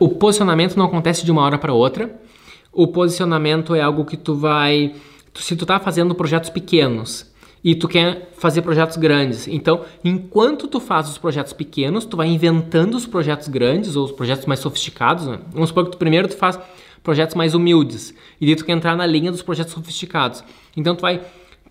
O 0.00 0.08
posicionamento 0.08 0.76
não 0.76 0.86
acontece 0.86 1.24
de 1.24 1.30
uma 1.30 1.42
hora 1.42 1.56
para 1.56 1.72
outra. 1.72 2.20
O 2.72 2.88
posicionamento 2.88 3.76
é 3.76 3.80
algo 3.80 4.04
que 4.04 4.16
tu 4.16 4.34
vai, 4.34 4.92
se 5.36 5.54
tu 5.54 5.64
tá 5.64 5.78
fazendo 5.78 6.16
projetos 6.16 6.50
pequenos 6.50 7.32
e 7.62 7.76
tu 7.76 7.86
quer 7.86 8.32
fazer 8.36 8.62
projetos 8.62 8.96
grandes. 8.96 9.46
Então, 9.46 9.84
enquanto 10.02 10.66
tu 10.66 10.80
faz 10.80 11.08
os 11.08 11.16
projetos 11.16 11.52
pequenos, 11.52 12.04
tu 12.04 12.16
vai 12.16 12.26
inventando 12.26 12.96
os 12.96 13.06
projetos 13.06 13.46
grandes 13.46 13.94
ou 13.94 14.06
os 14.06 14.10
projetos 14.10 14.46
mais 14.46 14.58
sofisticados. 14.58 15.28
Né? 15.28 15.38
Vamos 15.52 15.68
supor 15.68 15.84
que 15.84 15.92
tu, 15.92 15.96
primeiro 15.96 16.26
tu 16.26 16.36
faz 16.36 16.58
projetos 17.00 17.36
mais 17.36 17.54
humildes 17.54 18.12
e 18.40 18.46
daí 18.46 18.56
tu 18.56 18.64
quer 18.64 18.72
entrar 18.72 18.96
na 18.96 19.06
linha 19.06 19.30
dos 19.30 19.42
projetos 19.42 19.74
sofisticados. 19.74 20.42
Então, 20.76 20.96
tu 20.96 21.02
vai 21.02 21.20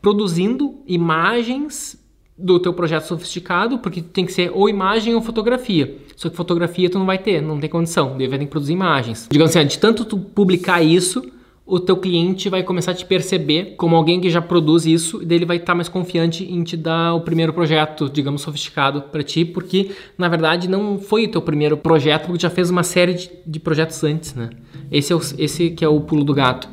produzindo 0.02 0.82
imagens 0.88 2.02
do 2.38 2.60
teu 2.60 2.74
projeto 2.74 3.04
sofisticado, 3.04 3.80
porque 3.80 4.02
tem 4.02 4.26
que 4.26 4.34
ser 4.34 4.52
ou 4.54 4.68
imagem 4.68 5.14
ou 5.16 5.22
fotografia. 5.22 5.98
Só 6.16 6.30
que 6.30 6.36
fotografia 6.36 6.90
tu 6.90 6.98
não 6.98 7.06
vai 7.06 7.18
ter, 7.18 7.42
não 7.42 7.60
tem 7.60 7.70
condição, 7.70 8.18
daí 8.18 8.28
vai 8.28 8.40
ter 8.40 8.46
que 8.46 8.52
produzir 8.52 8.74
imagens. 8.74 9.28
Digamos 9.32 9.56
assim, 9.56 9.68
de 9.68 9.78
tanto 9.78 10.04
tu 10.06 10.18
publicar 10.18 10.82
isso, 10.82 11.24
o 11.66 11.80
teu 11.80 11.96
cliente 11.96 12.50
vai 12.50 12.62
começar 12.62 12.92
a 12.92 12.94
te 12.94 13.06
perceber 13.06 13.76
como 13.78 13.96
alguém 13.96 14.20
que 14.20 14.30
já 14.30 14.42
produz 14.42 14.86
isso 14.86 15.22
e 15.22 15.26
daí 15.26 15.38
ele 15.38 15.46
vai 15.46 15.58
estar 15.58 15.74
mais 15.74 15.88
confiante 15.88 16.44
em 16.44 16.62
te 16.64 16.76
dar 16.76 17.14
o 17.14 17.22
primeiro 17.22 17.54
projeto, 17.54 18.10
digamos, 18.10 18.42
sofisticado 18.42 19.04
para 19.04 19.24
ti, 19.24 19.46
porque 19.46 19.92
na 20.18 20.28
verdade 20.28 20.68
não 20.68 21.00
foi 21.00 21.26
o 21.26 21.32
teu 21.32 21.42
primeiro 21.42 21.78
projeto, 21.78 22.26
porque 22.28 22.42
já 22.42 22.50
fez 22.50 22.70
uma 22.70 22.84
série 22.84 23.14
de, 23.14 23.32
de 23.46 23.60
projetos 23.60 24.04
antes, 24.04 24.34
né? 24.34 24.50
Esse 24.92 25.14
é 25.14 25.16
o, 25.16 25.22
esse 25.38 25.70
que 25.70 25.86
é 25.86 25.88
o 25.88 26.02
pulo 26.02 26.24
do 26.24 26.34
gato. 26.34 26.68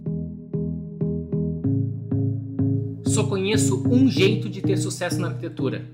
Só 3.10 3.24
conheço 3.24 3.82
um 3.88 4.08
jeito 4.08 4.48
de 4.48 4.62
ter 4.62 4.76
sucesso 4.76 5.20
na 5.20 5.26
arquitetura, 5.26 5.84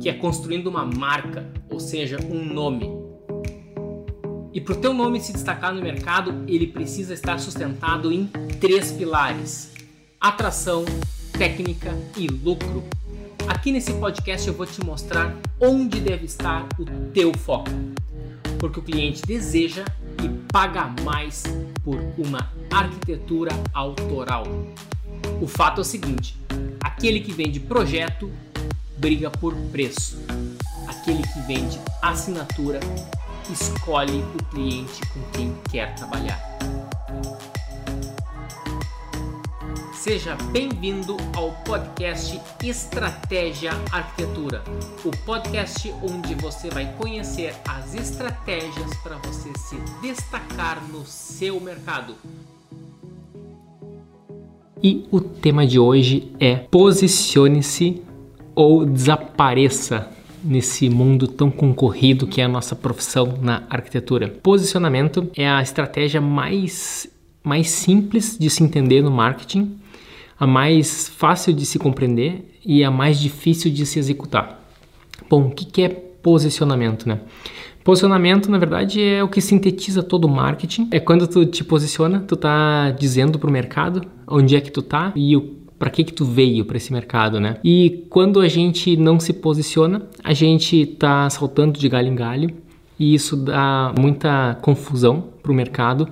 que 0.00 0.08
é 0.08 0.12
construindo 0.12 0.68
uma 0.68 0.86
marca, 0.86 1.44
ou 1.68 1.80
seja, 1.80 2.16
um 2.30 2.44
nome. 2.44 2.88
E 4.52 4.60
para 4.60 4.74
o 4.74 4.76
teu 4.76 4.94
nome 4.94 5.20
se 5.20 5.32
destacar 5.32 5.74
no 5.74 5.82
mercado, 5.82 6.44
ele 6.46 6.68
precisa 6.68 7.12
estar 7.12 7.40
sustentado 7.40 8.12
em 8.12 8.26
três 8.60 8.92
pilares: 8.92 9.72
atração, 10.20 10.84
técnica 11.36 11.92
e 12.16 12.28
lucro. 12.28 12.84
Aqui 13.48 13.72
nesse 13.72 13.92
podcast 13.94 14.46
eu 14.46 14.54
vou 14.54 14.64
te 14.64 14.80
mostrar 14.84 15.36
onde 15.60 15.98
deve 15.98 16.26
estar 16.26 16.68
o 16.78 16.84
teu 17.12 17.36
foco, 17.36 17.70
porque 18.60 18.78
o 18.78 18.82
cliente 18.82 19.22
deseja 19.22 19.84
e 20.22 20.28
paga 20.52 20.94
mais 21.02 21.42
por 21.82 21.98
uma 22.16 22.48
arquitetura 22.70 23.50
autoral. 23.74 24.44
O 25.40 25.46
fato 25.46 25.78
é 25.78 25.80
o 25.80 25.84
seguinte: 25.84 26.38
aquele 27.00 27.20
que 27.20 27.32
vende 27.32 27.58
projeto 27.58 28.30
briga 28.98 29.30
por 29.30 29.54
preço, 29.72 30.18
aquele 30.86 31.22
que 31.22 31.40
vende 31.46 31.80
assinatura 32.02 32.78
escolhe 33.50 34.22
o 34.34 34.44
cliente 34.50 35.00
com 35.08 35.22
quem 35.32 35.56
quer 35.70 35.94
trabalhar. 35.94 36.38
Seja 39.94 40.36
bem-vindo 40.52 41.16
ao 41.34 41.52
podcast 41.64 42.38
Estratégia 42.62 43.70
Arquitetura, 43.90 44.62
o 45.02 45.10
podcast 45.24 45.90
onde 46.02 46.34
você 46.34 46.68
vai 46.68 46.92
conhecer 46.98 47.56
as 47.66 47.94
estratégias 47.94 48.94
para 49.02 49.16
você 49.16 49.50
se 49.58 49.76
destacar 50.02 50.86
no 50.88 51.06
seu 51.06 51.58
mercado. 51.62 52.14
E 54.82 55.06
o 55.10 55.20
tema 55.20 55.66
de 55.66 55.78
hoje 55.78 56.32
é 56.40 56.56
posicione-se 56.56 58.00
ou 58.54 58.86
desapareça 58.86 60.08
nesse 60.42 60.88
mundo 60.88 61.28
tão 61.28 61.50
concorrido 61.50 62.26
que 62.26 62.40
é 62.40 62.44
a 62.44 62.48
nossa 62.48 62.74
profissão 62.74 63.38
na 63.42 63.64
arquitetura. 63.68 64.28
Posicionamento 64.42 65.30
é 65.36 65.46
a 65.46 65.60
estratégia 65.60 66.18
mais, 66.18 67.06
mais 67.44 67.68
simples 67.68 68.38
de 68.38 68.48
se 68.48 68.62
entender 68.62 69.02
no 69.02 69.10
marketing, 69.10 69.76
a 70.38 70.46
mais 70.46 71.10
fácil 71.10 71.52
de 71.52 71.66
se 71.66 71.78
compreender 71.78 72.58
e 72.64 72.82
a 72.82 72.90
mais 72.90 73.20
difícil 73.20 73.70
de 73.70 73.84
se 73.84 73.98
executar. 73.98 74.66
Bom, 75.28 75.48
o 75.48 75.50
que 75.50 75.82
é 75.82 75.90
posicionamento, 75.90 77.06
né? 77.06 77.20
Posicionamento, 77.82 78.50
na 78.50 78.58
verdade, 78.58 79.02
é 79.02 79.22
o 79.24 79.28
que 79.28 79.40
sintetiza 79.40 80.02
todo 80.02 80.26
o 80.26 80.28
marketing. 80.28 80.88
É 80.90 81.00
quando 81.00 81.26
tu 81.26 81.46
te 81.46 81.64
posiciona, 81.64 82.20
tu 82.20 82.36
tá 82.36 82.90
dizendo 82.90 83.38
para 83.38 83.48
o 83.48 83.52
mercado 83.52 84.02
onde 84.28 84.54
é 84.54 84.60
que 84.60 84.70
tu 84.70 84.82
tá 84.82 85.12
e 85.16 85.36
o 85.36 85.60
para 85.78 85.88
que 85.88 86.04
que 86.04 86.12
tu 86.12 86.26
veio 86.26 86.62
para 86.66 86.76
esse 86.76 86.92
mercado, 86.92 87.40
né? 87.40 87.56
E 87.64 88.04
quando 88.10 88.38
a 88.40 88.48
gente 88.48 88.98
não 88.98 89.18
se 89.18 89.32
posiciona, 89.32 90.02
a 90.22 90.34
gente 90.34 90.84
tá 90.84 91.30
saltando 91.30 91.80
de 91.80 91.88
galho 91.88 92.08
em 92.08 92.14
galho 92.14 92.50
e 92.98 93.14
isso 93.14 93.34
dá 93.34 93.90
muita 93.98 94.58
confusão 94.60 95.24
para 95.42 95.50
o 95.50 95.54
mercado 95.54 96.06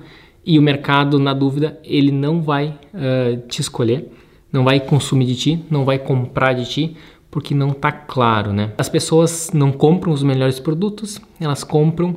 e 0.51 0.59
o 0.59 0.63
mercado, 0.63 1.19
na 1.19 1.35
dúvida, 1.35 1.79
ele 1.85 2.11
não 2.11 2.41
vai 2.41 2.69
uh, 2.95 3.47
te 3.47 3.61
escolher, 3.61 4.11
não 4.51 4.65
vai 4.65 4.81
consumir 4.81 5.27
de 5.27 5.37
ti, 5.37 5.65
não 5.71 5.85
vai 5.85 5.99
comprar 5.99 6.55
de 6.55 6.65
ti, 6.65 6.97
porque 7.31 7.55
não 7.55 7.71
tá 7.71 7.93
claro, 7.93 8.53
né? 8.53 8.73
As 8.79 8.89
pessoas 8.89 9.51
não 9.53 9.73
compram 9.73 10.13
os 10.13 10.23
melhores 10.23 10.59
produtos, 10.59 11.21
elas 11.41 11.63
compram 11.63 12.17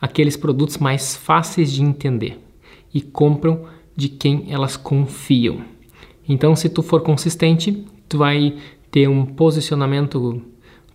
aqueles 0.00 0.36
produtos 0.36 0.78
mais 0.78 1.16
fáceis 1.16 1.72
de 1.72 1.82
entender 1.82 2.38
e 2.92 3.00
compram 3.00 3.64
de 3.96 4.08
quem 4.08 4.46
elas 4.48 4.76
confiam. 4.76 5.60
Então, 6.28 6.54
se 6.54 6.68
tu 6.68 6.82
for 6.82 7.02
consistente, 7.02 7.84
tu 8.08 8.18
vai 8.18 8.56
ter 8.90 9.08
um 9.08 9.24
posicionamento 9.26 10.42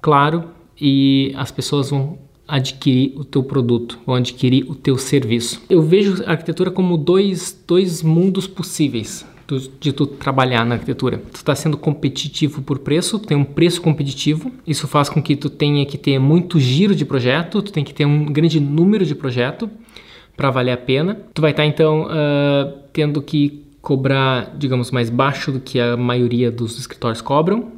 claro 0.02 0.46
e 0.80 1.34
as 1.36 1.52
pessoas 1.52 1.90
vão 1.90 2.18
adquirir 2.48 3.14
o 3.18 3.26
teu 3.26 3.44
produto, 3.44 4.00
vão 4.06 4.16
adquirir 4.16 4.70
o 4.70 4.76
teu 4.76 4.98
serviço. 4.98 5.62
Eu 5.70 5.82
vejo 5.82 6.24
a 6.26 6.32
arquitetura 6.32 6.72
como 6.72 6.98
dois, 6.98 7.62
dois 7.68 8.02
mundos 8.02 8.48
possíveis 8.48 9.26
de 9.80 9.94
tu 9.94 10.06
trabalhar 10.06 10.66
na 10.66 10.76
arquitetura. 10.76 11.22
Tu 11.32 11.36
está 11.36 11.56
sendo 11.56 11.78
competitivo 11.78 12.62
por 12.62 12.80
preço, 12.80 13.18
tu 13.20 13.28
tem 13.28 13.38
um 13.38 13.46
preço 13.46 13.82
competitivo, 13.82 14.52
isso 14.66 14.88
faz 14.88 15.10
com 15.10 15.22
que 15.22 15.36
tu 15.36 15.50
tenha 15.50 15.86
que 15.86 15.98
ter 15.98 16.20
muito 16.20 16.60
giro 16.60 16.94
de 16.94 17.06
projeto, 17.06 17.62
tu 17.62 17.72
tem 17.72 17.84
que 17.84 17.94
ter 17.94 18.06
um 18.06 18.26
grande 18.26 18.60
número 18.60 19.06
de 19.06 19.16
projeto 19.16 19.70
para 20.36 20.52
valer 20.52 20.72
a 20.72 20.78
pena. 20.78 21.18
Tu 21.34 21.42
vai 21.42 21.52
estar 21.52 21.64
tá, 21.64 21.68
então 21.68 22.04
uh, 22.04 22.78
tendo 22.92 23.22
que 23.22 23.64
cobrar, 23.82 24.54
digamos, 24.58 24.92
mais 24.92 25.10
baixo 25.10 25.52
do 25.52 25.60
que 25.62 25.80
a 25.80 25.96
maioria 25.96 26.52
dos 26.52 26.78
escritórios 26.78 27.22
cobram. 27.22 27.72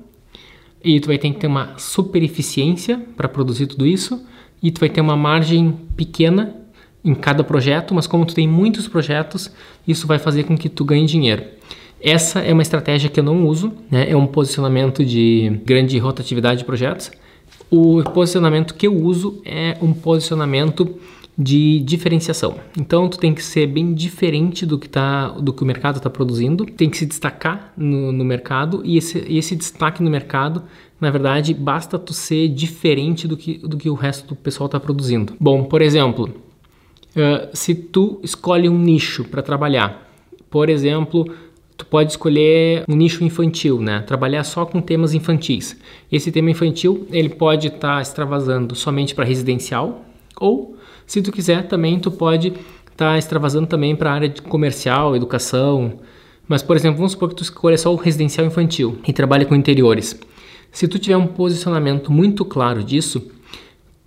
E 0.84 1.00
tu 1.00 1.08
vai 1.08 1.18
ter 1.18 1.30
que 1.32 1.40
ter 1.40 1.48
uma 1.48 1.78
super 1.78 2.24
eficiência 2.24 3.00
para 3.16 3.28
produzir 3.30 3.68
tudo 3.68 3.86
isso. 3.86 4.26
E 4.62 4.72
tu 4.72 4.80
vai 4.80 4.90
ter 4.90 5.02
uma 5.02 5.16
margem 5.16 5.78
pequena 5.96 6.56
em 7.04 7.14
cada 7.14 7.44
projeto, 7.44 7.94
mas 7.94 8.08
como 8.08 8.26
tu 8.26 8.34
tem 8.34 8.48
muitos 8.48 8.88
projetos, 8.88 9.52
isso 9.88 10.06
vai 10.06 10.20
fazer 10.20 10.44
com 10.44 10.58
que 10.58 10.70
tu 10.70 10.84
ganhe 10.84 11.06
dinheiro. 11.06 11.44
Essa 12.02 12.40
é 12.40 12.54
uma 12.54 12.62
estratégia 12.62 13.10
que 13.10 13.20
eu 13.20 13.24
não 13.24 13.46
uso, 13.46 13.74
né? 13.92 14.10
é 14.10 14.16
um 14.16 14.26
posicionamento 14.26 15.04
de 15.04 15.60
grande 15.66 15.98
rotatividade 15.98 16.60
de 16.60 16.66
projetos. 16.66 17.12
O 17.70 18.02
posicionamento 18.04 18.74
que 18.74 18.88
eu 18.88 18.96
uso 18.96 19.42
é 19.46 19.78
um 19.82 19.94
posicionamento 19.94 20.98
de 21.38 21.80
diferenciação. 21.80 22.56
Então 22.78 23.08
tu 23.08 23.18
tem 23.18 23.34
que 23.34 23.42
ser 23.42 23.66
bem 23.66 23.94
diferente 23.94 24.66
do 24.66 24.78
que, 24.78 24.90
tá, 24.90 25.30
do 25.30 25.54
que 25.54 25.64
o 25.64 25.66
mercado 25.66 25.96
está 25.96 26.10
produzindo, 26.10 26.66
tem 26.66 26.90
que 26.90 26.98
se 26.98 27.06
destacar 27.06 27.72
no, 27.78 28.12
no 28.12 28.26
mercado 28.26 28.82
e 28.84 28.98
esse, 28.98 29.20
esse, 29.30 29.56
destaque 29.56 30.04
no 30.04 30.10
mercado, 30.10 30.64
na 31.00 31.10
verdade, 31.10 31.54
basta 31.54 31.98
tu 31.98 32.14
ser 32.14 32.50
diferente 32.50 33.26
do 33.26 33.38
que, 33.38 33.58
do 33.60 33.78
que 33.78 33.90
o 33.90 33.94
resto 33.94 34.28
do 34.28 34.36
pessoal 34.36 34.66
está 34.66 34.82
produzindo. 34.82 35.34
Bom, 35.40 35.64
por 35.64 35.82
exemplo, 35.82 36.30
uh, 37.20 37.50
se 37.54 37.76
tu 37.76 38.20
escolhe 38.24 38.70
um 38.70 38.78
nicho 38.78 39.24
para 39.26 39.42
trabalhar, 39.42 40.10
por 40.50 40.70
exemplo, 40.70 41.26
tu 41.78 41.86
pode 41.86 42.12
escolher 42.12 42.84
um 42.88 42.96
nicho 42.96 43.24
infantil, 43.24 43.80
né? 43.80 44.02
Trabalhar 44.02 44.44
só 44.44 44.66
com 44.66 44.82
temas 44.82 45.14
infantis. 45.14 45.78
Esse 46.12 46.32
tema 46.32 46.50
infantil 46.50 47.08
ele 47.12 47.30
pode 47.30 47.68
estar 47.68 47.96
tá 47.98 48.02
extravasando 48.02 48.76
somente 48.76 49.14
para 49.14 49.26
residencial 49.26 50.06
ou 50.40 50.78
se 51.06 51.22
tu 51.22 51.32
quiser 51.32 51.68
também, 51.68 52.00
tu 52.00 52.12
pode 52.12 52.50
estar 52.50 53.14
tá 53.14 53.18
extravasando 53.18 53.68
também 53.68 53.96
para 53.96 54.12
a 54.12 54.14
área 54.14 54.30
de 54.30 54.42
comercial, 54.42 55.16
educação. 55.16 56.00
Mas, 56.48 56.62
por 56.62 56.76
exemplo, 56.76 56.98
vamos 56.98 57.14
supor 57.14 57.30
que 57.30 57.36
tu 57.36 57.44
escolha 57.44 57.78
só 57.78 57.92
o 57.94 57.96
residencial 57.96 58.46
infantil 58.46 59.00
e 59.08 59.14
trabalha 59.14 59.46
com 59.46 59.56
interiores. 59.56 60.20
Se 60.72 60.88
tu 60.88 61.00
tiver 61.00 61.18
um 61.18 61.28
posicionamento 61.28 62.12
muito 62.12 62.46
claro 62.46 62.84
disso, 62.84 63.32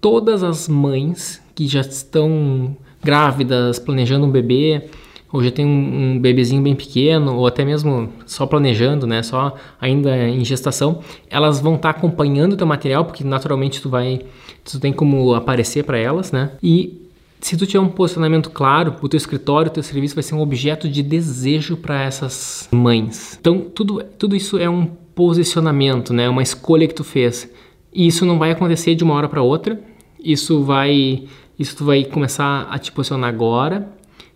todas 0.01 0.43
as 0.43 0.69
mães 0.69 1.43
que 1.55 1.67
já 1.67 1.81
estão 1.81 2.77
grávidas, 3.03 3.79
planejando 3.79 4.27
um 4.27 4.31
bebê, 4.31 4.85
ou 5.33 5.43
já 5.43 5.51
tem 5.51 5.65
um, 5.65 6.15
um 6.15 6.19
bebezinho 6.19 6.63
bem 6.63 6.75
pequeno, 6.75 7.37
ou 7.37 7.47
até 7.47 7.65
mesmo 7.65 8.11
só 8.27 8.47
planejando, 8.47 9.07
né, 9.07 9.23
só 9.23 9.55
ainda 9.81 10.17
em 10.29 10.45
gestação, 10.45 11.01
elas 11.31 11.61
vão 11.61 11.77
estar 11.77 11.93
tá 11.93 11.99
acompanhando 11.99 12.53
o 12.53 12.57
teu 12.57 12.67
material, 12.67 13.05
porque 13.05 13.25
naturalmente 13.25 13.81
tu 13.81 13.89
vai, 13.89 14.21
tu 14.63 14.79
tem 14.79 14.93
como 14.93 15.35
aparecer 15.35 15.85
para 15.85 15.99
elas, 15.99 16.33
né? 16.33 16.53
E 16.63 17.03
se 17.41 17.57
tu 17.57 17.67
tiver 17.67 17.81
um 17.81 17.89
posicionamento 17.89 18.51
claro, 18.51 18.95
o 19.03 19.09
teu 19.09 19.17
escritório, 19.17 19.69
o 19.69 19.75
teu 19.75 19.83
serviço 19.83 20.15
vai 20.15 20.23
ser 20.23 20.35
um 20.35 20.41
objeto 20.41 20.89
de 20.89 21.03
desejo 21.03 21.77
para 21.77 22.01
essas 22.03 22.69
mães. 22.71 23.37
Então, 23.41 23.59
tudo, 23.59 24.01
tudo 24.17 24.37
isso 24.37 24.59
é 24.59 24.71
um 24.71 24.87
posicionamento, 24.87 26.13
né? 26.15 26.29
Uma 26.29 26.43
escolha 26.43 26.87
que 26.87 26.95
tu 26.95 27.03
fez. 27.03 27.51
E 27.93 28.07
isso 28.07 28.25
não 28.25 28.39
vai 28.39 28.53
acontecer 28.53 28.95
de 28.95 29.03
uma 29.03 29.15
hora 29.15 29.29
para 29.29 29.43
outra. 29.43 29.79
Isso 30.23 30.63
vai 30.63 31.25
Isso 31.63 31.77
tu 31.77 31.85
vai 31.85 32.03
começar 32.03 32.67
a 32.69 32.77
te 32.77 32.91
posicionar 32.91 33.29
agora 33.29 33.89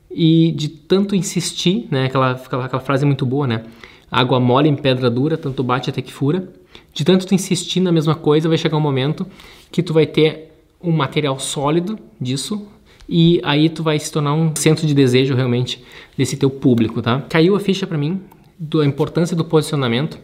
e 0.09 0.53
de 0.53 0.69
tanto 0.69 1.17
insistir, 1.17 1.89
né? 1.91 2.07
Aquela, 2.07 2.31
aquela, 2.31 2.65
aquela 2.67 2.81
frase 2.81 3.05
muito 3.05 3.27
boa, 3.27 3.49
né? 3.49 3.65
Água 4.09 4.39
mole 4.39 4.69
em 4.69 4.77
pedra 4.77 5.11
dura, 5.11 5.37
tanto 5.37 5.65
bate 5.65 5.91
até 5.91 6.01
que 6.01 6.13
fura. 6.13 6.49
De 6.95 7.05
tanto 7.05 7.27
tu 7.27 7.35
insistir 7.35 7.81
na 7.81 7.91
mesma 7.91 8.15
coisa, 8.15 8.49
vai 8.49 8.57
chegar 8.57 8.77
um 8.77 8.81
momento 8.81 9.27
que 9.73 9.83
tu 9.83 9.93
vai 9.93 10.07
ter 10.07 10.53
um 10.81 10.93
material 10.93 11.37
sólido 11.41 11.99
disso 12.21 12.65
e 13.09 13.41
aí 13.43 13.69
tu 13.69 13.83
vai 13.83 13.99
se 13.99 14.13
tornar 14.13 14.33
um 14.33 14.55
centro 14.55 14.87
de 14.87 14.95
desejo 14.95 15.35
realmente 15.35 15.83
desse 16.17 16.37
teu 16.37 16.49
público, 16.49 17.03
tá? 17.03 17.23
Caiu 17.29 17.57
a 17.57 17.61
ficha 17.61 17.89
para 17.89 17.99
mim 17.99 18.21
da 18.57 18.87
importância 18.87 19.37
do 19.37 19.45
posicionamento 19.45 20.17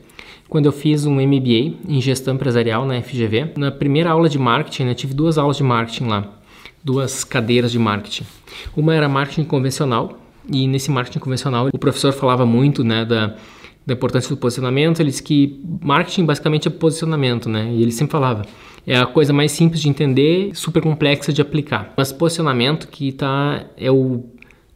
quando 0.48 0.66
eu 0.66 0.72
fiz 0.72 1.04
um 1.04 1.14
MBA 1.16 1.74
em 1.88 2.00
gestão 2.00 2.34
empresarial 2.34 2.86
na 2.86 3.02
FGV. 3.02 3.54
Na 3.56 3.72
primeira 3.72 4.10
aula 4.10 4.28
de 4.28 4.38
marketing, 4.38 4.84
né, 4.84 4.94
tive 4.94 5.14
duas 5.14 5.36
aulas 5.36 5.56
de 5.56 5.64
marketing 5.64 6.04
lá, 6.04 6.41
duas 6.84 7.24
cadeiras 7.24 7.72
de 7.72 7.78
marketing. 7.78 8.24
Uma 8.76 8.94
era 8.94 9.08
marketing 9.08 9.44
convencional 9.44 10.18
e 10.48 10.66
nesse 10.66 10.90
marketing 10.90 11.18
convencional 11.18 11.68
o 11.72 11.78
professor 11.78 12.12
falava 12.12 12.44
muito, 12.44 12.82
né, 12.82 13.04
da 13.04 13.36
da 13.86 13.94
importância 13.94 14.28
do 14.28 14.36
posicionamento, 14.36 15.00
ele 15.00 15.10
disse 15.10 15.22
que 15.22 15.60
marketing 15.80 16.24
basicamente 16.24 16.68
é 16.68 16.70
posicionamento, 16.70 17.48
né? 17.48 17.70
E 17.72 17.82
ele 17.82 17.90
sempre 17.90 18.12
falava, 18.12 18.42
é 18.86 18.96
a 18.96 19.06
coisa 19.06 19.32
mais 19.32 19.52
simples 19.52 19.80
de 19.80 19.88
entender, 19.88 20.50
super 20.54 20.80
complexa 20.80 21.32
de 21.32 21.42
aplicar. 21.42 21.92
Mas 21.96 22.12
posicionamento 22.12 22.88
que 22.88 23.12
tá 23.12 23.64
é 23.76 23.90
o 23.90 24.24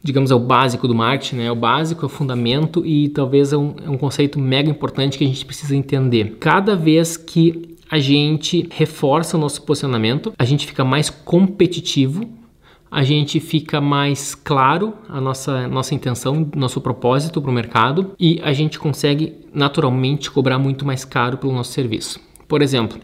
digamos, 0.03 0.31
é 0.31 0.35
o 0.35 0.39
básico 0.39 0.87
do 0.87 0.95
marketing, 0.95 1.35
né? 1.37 1.45
É 1.47 1.51
o 1.51 1.55
básico, 1.55 2.05
é 2.05 2.05
o 2.05 2.09
fundamento 2.09 2.85
e 2.85 3.09
talvez 3.09 3.51
é 3.51 3.57
um, 3.57 3.75
é 3.85 3.89
um 3.89 3.97
conceito 3.97 4.39
mega 4.39 4.69
importante 4.69 5.17
que 5.17 5.23
a 5.25 5.27
gente 5.27 5.43
precisa 5.43 5.75
entender. 5.75 6.37
Cada 6.39 6.77
vez 6.77 7.17
que 7.17 7.75
a 7.89 7.99
gente 7.99 8.67
reforça 8.71 9.37
o 9.37 9.39
nosso 9.39 9.61
posicionamento, 9.63 10.33
a 10.37 10.45
gente 10.45 10.67
fica 10.67 10.83
mais 10.83 11.09
competitivo, 11.09 12.29
a 12.89 13.03
gente 13.03 13.39
fica 13.39 13.81
mais 13.81 14.33
claro 14.33 14.93
a 15.09 15.19
nossa, 15.19 15.67
nossa 15.67 15.93
intenção, 15.93 16.49
nosso 16.55 16.79
propósito 16.79 17.41
para 17.41 17.51
o 17.51 17.53
mercado 17.53 18.11
e 18.19 18.39
a 18.43 18.53
gente 18.53 18.79
consegue 18.79 19.35
naturalmente 19.53 20.31
cobrar 20.31 20.57
muito 20.57 20.85
mais 20.85 21.03
caro 21.03 21.37
pelo 21.37 21.53
nosso 21.53 21.71
serviço. 21.71 22.19
Por 22.47 22.61
exemplo, 22.61 22.99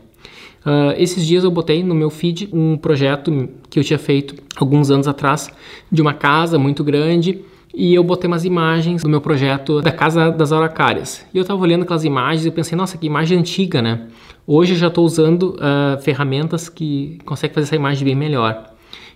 Uh, 0.66 0.96
esses 0.98 1.26
dias 1.28 1.44
eu 1.44 1.52
botei 1.52 1.84
no 1.84 1.94
meu 1.94 2.10
feed 2.10 2.48
um 2.54 2.78
projeto 2.78 3.50
que 3.70 3.78
eu 3.78 3.84
tinha 3.84 4.00
feito 4.00 4.36
alguns 4.56 4.90
anos 4.90 5.10
atrás 5.10 5.50
de 5.92 6.02
uma 6.02 6.14
casa 6.14 6.58
muito 6.58 6.86
grande 6.86 7.44
e 7.76 7.94
eu 7.94 8.04
botei 8.04 8.30
umas 8.30 8.46
imagens 8.46 9.02
do 9.02 9.10
meu 9.10 9.20
projeto 9.20 9.82
da 9.82 9.92
Casa 9.92 10.32
das 10.32 10.54
Araucárias. 10.54 11.26
E 11.34 11.38
eu 11.38 11.42
estava 11.42 11.60
olhando 11.60 11.82
aquelas 11.82 12.06
imagens 12.06 12.46
e 12.46 12.52
pensei, 12.52 12.78
nossa, 12.78 12.98
que 12.98 13.08
imagem 13.08 13.40
antiga, 13.40 13.82
né? 13.82 14.08
Hoje 14.46 14.74
eu 14.74 14.78
já 14.78 14.88
estou 14.88 15.06
usando 15.06 15.56
uh, 15.56 16.02
ferramentas 16.02 16.68
que 16.68 17.18
conseguem 17.26 17.54
fazer 17.54 17.68
essa 17.68 17.76
imagem 17.76 18.04
bem 18.04 18.16
melhor. 18.16 18.74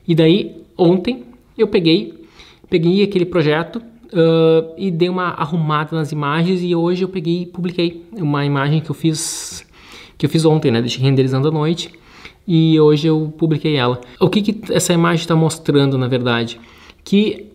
E 0.07 0.15
daí, 0.15 0.55
ontem, 0.77 1.25
eu 1.57 1.67
peguei, 1.67 2.25
peguei 2.69 3.03
aquele 3.03 3.25
projeto 3.25 3.77
uh, 3.77 4.73
e 4.77 4.89
dei 4.89 5.09
uma 5.09 5.29
arrumada 5.29 5.95
nas 5.95 6.11
imagens 6.13 6.63
e 6.63 6.73
hoje 6.73 7.03
eu 7.03 7.09
peguei 7.09 7.41
e 7.41 7.45
publiquei 7.45 8.05
uma 8.13 8.45
imagem 8.45 8.79
que 8.79 8.89
eu 8.89 8.95
fiz 8.95 9.65
que 10.17 10.25
eu 10.25 10.29
fiz 10.29 10.45
ontem, 10.45 10.71
né? 10.71 10.81
Deixei 10.81 11.03
renderizando 11.03 11.47
à 11.47 11.51
noite 11.51 11.91
e 12.47 12.79
hoje 12.79 13.07
eu 13.07 13.31
publiquei 13.37 13.75
ela. 13.75 14.01
O 14.19 14.29
que, 14.29 14.41
que 14.41 14.73
essa 14.73 14.93
imagem 14.93 15.21
está 15.21 15.35
mostrando, 15.35 15.97
na 15.97 16.07
verdade? 16.07 16.59
Que 17.03 17.51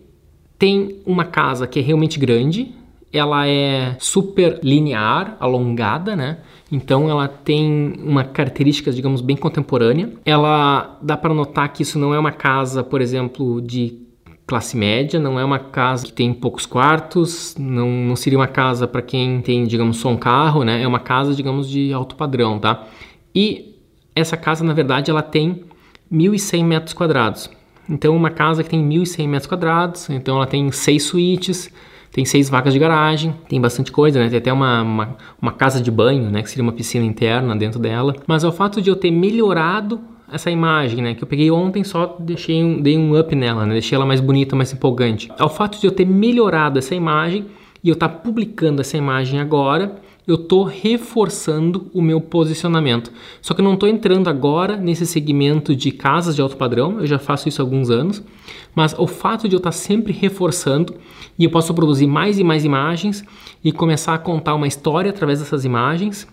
tem 0.57 0.97
uma 1.05 1.25
casa 1.25 1.67
que 1.67 1.79
é 1.79 1.81
realmente 1.81 2.17
grande, 2.17 2.73
ela 3.13 3.47
é 3.47 3.95
super 3.99 4.59
linear, 4.63 5.37
alongada, 5.39 6.15
né? 6.15 6.39
Então 6.71 7.07
ela 7.07 7.27
tem 7.27 7.93
uma 8.03 8.23
característica, 8.23 8.91
digamos, 8.91 9.21
bem 9.21 9.37
contemporânea. 9.37 10.11
Ela 10.25 10.97
dá 11.01 11.15
para 11.15 11.33
notar 11.33 11.71
que 11.71 11.83
isso 11.83 11.99
não 11.99 12.13
é 12.13 12.17
uma 12.17 12.31
casa, 12.31 12.83
por 12.83 12.99
exemplo, 12.99 13.61
de 13.61 14.01
classe 14.47 14.75
média, 14.75 15.19
não 15.19 15.39
é 15.39 15.45
uma 15.45 15.59
casa 15.59 16.05
que 16.05 16.11
tem 16.11 16.33
poucos 16.33 16.65
quartos, 16.65 17.55
não, 17.57 17.87
não 17.89 18.15
seria 18.15 18.37
uma 18.37 18.47
casa 18.47 18.87
para 18.87 19.01
quem 19.01 19.41
tem, 19.41 19.65
digamos, 19.65 19.97
só 19.97 20.09
um 20.09 20.17
carro, 20.17 20.63
né? 20.63 20.81
É 20.81 20.87
uma 20.87 20.99
casa, 20.99 21.35
digamos, 21.35 21.69
de 21.69 21.93
alto 21.93 22.15
padrão, 22.15 22.57
tá? 22.57 22.87
E 23.35 23.75
essa 24.15 24.35
casa, 24.35 24.63
na 24.63 24.73
verdade, 24.73 25.11
ela 25.11 25.21
tem 25.21 25.63
1.100 26.11 26.65
metros 26.65 26.93
quadrados. 26.93 27.49
Então, 27.87 28.15
uma 28.15 28.29
casa 28.29 28.63
que 28.63 28.69
tem 28.69 28.83
1.100 28.83 29.27
metros 29.27 29.47
quadrados, 29.47 30.09
então 30.09 30.37
ela 30.37 30.47
tem 30.47 30.71
seis 30.71 31.03
suítes, 31.03 31.71
tem 32.13 32.23
seis 32.25 32.47
vagas 32.47 32.71
de 32.71 32.79
garagem, 32.79 33.35
tem 33.49 33.59
bastante 33.59 33.91
coisa, 33.91 34.19
né? 34.19 34.29
Tem 34.29 34.37
até 34.37 34.53
uma, 34.53 34.83
uma, 34.83 35.17
uma 35.41 35.51
casa 35.51 35.81
de 35.81 35.89
banho, 35.89 36.29
né? 36.29 36.43
Que 36.43 36.49
seria 36.49 36.63
uma 36.63 36.71
piscina 36.71 37.03
interna 37.03 37.55
dentro 37.55 37.79
dela. 37.79 38.15
Mas 38.27 38.43
ao 38.43 38.51
fato 38.51 38.79
de 38.81 38.89
eu 38.89 38.95
ter 38.95 39.09
melhorado 39.09 39.99
essa 40.31 40.49
imagem, 40.49 41.01
né, 41.01 41.13
que 41.13 41.23
eu 41.23 41.27
peguei 41.27 41.51
ontem, 41.51 41.83
só 41.83 42.17
deixei 42.19 42.63
um, 42.63 42.81
dei 42.81 42.97
um 42.97 43.19
up 43.19 43.35
nela, 43.35 43.67
né, 43.67 43.73
deixei 43.73 43.95
ela 43.95 44.05
mais 44.05 44.19
bonita, 44.19 44.55
mais 44.55 44.73
empolgante. 44.73 45.29
Ao 45.37 45.49
fato 45.49 45.79
de 45.79 45.85
eu 45.85 45.91
ter 45.91 46.05
melhorado 46.05 46.79
essa 46.79 46.95
imagem 46.95 47.45
e 47.83 47.89
eu 47.89 47.93
estar 47.93 48.09
tá 48.09 48.15
publicando 48.15 48.81
essa 48.81 48.97
imagem 48.97 49.39
agora, 49.39 49.95
eu 50.27 50.35
estou 50.35 50.63
reforçando 50.63 51.89
o 51.93 52.01
meu 52.01 52.21
posicionamento. 52.21 53.11
Só 53.41 53.53
que 53.53 53.61
eu 53.61 53.65
não 53.65 53.73
estou 53.73 53.89
entrando 53.89 54.29
agora 54.29 54.77
nesse 54.77 55.05
segmento 55.05 55.75
de 55.75 55.91
casas 55.91 56.35
de 56.35 56.41
alto 56.41 56.57
padrão, 56.57 56.99
eu 56.99 57.07
já 57.07 57.19
faço 57.19 57.49
isso 57.49 57.61
há 57.61 57.65
alguns 57.65 57.89
anos, 57.89 58.23
mas 58.75 58.95
o 58.97 59.07
fato 59.07 59.47
de 59.47 59.55
eu 59.55 59.57
estar 59.57 59.71
tá 59.71 59.75
sempre 59.75 60.13
reforçando 60.13 60.95
e 61.37 61.43
eu 61.43 61.49
posso 61.49 61.73
produzir 61.73 62.07
mais 62.07 62.39
e 62.39 62.43
mais 62.43 62.63
imagens 62.63 63.23
e 63.63 63.71
começar 63.71 64.13
a 64.13 64.19
contar 64.19 64.55
uma 64.55 64.67
história 64.67 65.09
através 65.09 65.39
dessas 65.39 65.65
imagens 65.65 66.27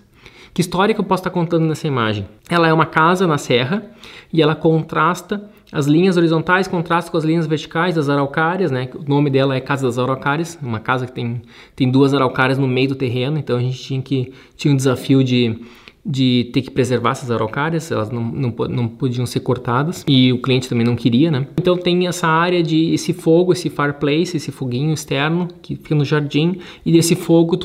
que 0.52 0.60
história 0.60 0.92
que 0.94 1.00
eu 1.00 1.04
posso 1.04 1.20
estar 1.20 1.30
contando 1.30 1.66
nessa 1.66 1.86
imagem? 1.86 2.26
Ela 2.48 2.66
é 2.66 2.72
uma 2.72 2.86
casa 2.86 3.26
na 3.26 3.38
serra 3.38 3.84
e 4.32 4.42
ela 4.42 4.56
contrasta 4.56 5.48
as 5.72 5.86
linhas 5.86 6.16
horizontais 6.16 6.66
contrastam 6.66 7.12
com 7.12 7.18
as 7.18 7.24
linhas 7.24 7.46
verticais 7.46 7.94
das 7.94 8.08
araucárias, 8.08 8.70
né? 8.70 8.88
O 8.94 9.08
nome 9.08 9.30
dela 9.30 9.54
é 9.54 9.60
Casa 9.60 9.86
das 9.86 9.98
Araucárias, 9.98 10.58
uma 10.60 10.80
casa 10.80 11.06
que 11.06 11.12
tem, 11.12 11.42
tem 11.76 11.90
duas 11.90 12.12
araucárias 12.12 12.58
no 12.58 12.66
meio 12.66 12.88
do 12.88 12.94
terreno, 12.94 13.38
então 13.38 13.56
a 13.56 13.60
gente 13.60 13.78
tinha 13.78 14.02
que 14.02 14.32
tinha 14.56 14.72
um 14.72 14.76
desafio 14.76 15.22
de 15.22 15.58
de 16.04 16.50
ter 16.54 16.62
que 16.62 16.70
preservar 16.70 17.10
essas 17.10 17.30
araucárias, 17.30 17.90
elas 17.90 18.10
não, 18.10 18.22
não, 18.22 18.54
não 18.70 18.88
podiam 18.88 19.26
ser 19.26 19.40
cortadas 19.40 20.02
e 20.08 20.32
o 20.32 20.40
cliente 20.40 20.66
também 20.66 20.84
não 20.84 20.96
queria, 20.96 21.30
né? 21.30 21.46
Então 21.60 21.76
tem 21.76 22.06
essa 22.06 22.26
área 22.26 22.62
de 22.62 22.94
esse 22.94 23.12
fogo, 23.12 23.52
esse 23.52 23.68
fireplace, 23.68 24.36
esse 24.36 24.50
foguinho 24.50 24.94
externo 24.94 25.48
que 25.60 25.76
fica 25.76 25.94
no 25.94 26.04
jardim 26.04 26.58
e 26.86 26.92
desse 26.92 27.14
fogo 27.14 27.58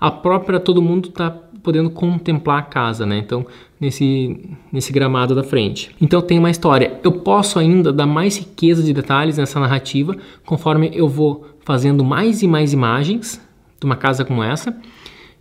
a 0.00 0.10
própria 0.10 0.60
todo 0.60 0.80
mundo 0.80 1.08
tá 1.08 1.34
podendo 1.68 1.90
contemplar 1.90 2.60
a 2.60 2.62
casa, 2.62 3.04
né? 3.04 3.18
Então, 3.18 3.44
nesse, 3.78 4.40
nesse 4.72 4.90
gramado 4.90 5.34
da 5.34 5.42
frente. 5.42 5.94
Então, 6.00 6.22
tem 6.22 6.38
uma 6.38 6.50
história. 6.50 6.98
Eu 7.04 7.12
posso 7.12 7.58
ainda 7.58 7.92
dar 7.92 8.06
mais 8.06 8.38
riqueza 8.38 8.82
de 8.82 8.90
detalhes 8.90 9.36
nessa 9.36 9.60
narrativa 9.60 10.16
conforme 10.46 10.90
eu 10.94 11.06
vou 11.06 11.46
fazendo 11.66 12.02
mais 12.02 12.40
e 12.40 12.48
mais 12.48 12.72
imagens 12.72 13.38
de 13.78 13.84
uma 13.84 13.96
casa 13.96 14.24
como 14.24 14.42
essa. 14.42 14.74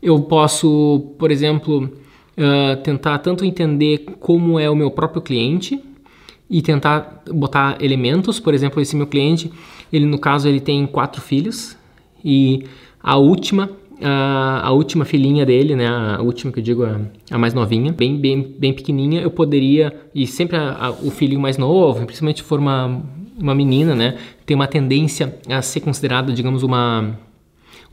Eu 0.03 0.19
posso, 0.19 1.13
por 1.17 1.31
exemplo, 1.31 1.85
uh, 1.85 2.75
tentar 2.83 3.19
tanto 3.19 3.45
entender 3.45 3.99
como 4.19 4.59
é 4.59 4.69
o 4.69 4.75
meu 4.75 4.91
próprio 4.91 5.21
cliente 5.21 5.81
e 6.49 6.61
tentar 6.61 7.23
botar 7.31 7.77
elementos. 7.79 8.37
Por 8.37 8.53
exemplo, 8.53 8.81
esse 8.81 8.97
meu 8.97 9.07
cliente, 9.07 9.49
ele 9.93 10.05
no 10.05 10.19
caso 10.19 10.45
ele 10.49 10.59
tem 10.59 10.85
quatro 10.87 11.21
filhos 11.21 11.77
e 12.21 12.65
a 13.01 13.15
última 13.15 13.69
a, 14.01 14.67
a, 14.67 14.71
última 14.71 15.05
filhinha 15.05 15.45
dele, 15.45 15.75
né, 15.75 15.87
a 15.87 16.21
última 16.21 16.51
que 16.51 16.59
eu 16.59 16.63
digo, 16.63 16.83
a, 16.83 16.99
a, 17.31 17.37
mais 17.37 17.53
novinha, 17.53 17.91
bem, 17.91 18.17
bem, 18.17 18.55
bem 18.57 18.73
pequenininha, 18.73 19.21
eu 19.21 19.31
poderia, 19.31 19.93
e 20.13 20.27
sempre 20.27 20.57
a, 20.57 20.93
o 21.03 21.09
filhinho 21.09 21.39
mais 21.39 21.57
novo, 21.57 22.05
principalmente 22.05 22.41
se 22.41 22.47
for 22.47 22.59
uma, 22.59 23.01
uma 23.37 23.55
menina, 23.55 23.95
né, 23.95 24.17
tem 24.45 24.55
uma 24.55 24.67
tendência 24.67 25.37
a 25.49 25.61
ser 25.61 25.81
considerada, 25.81 26.31
digamos, 26.31 26.63
uma 26.63 27.17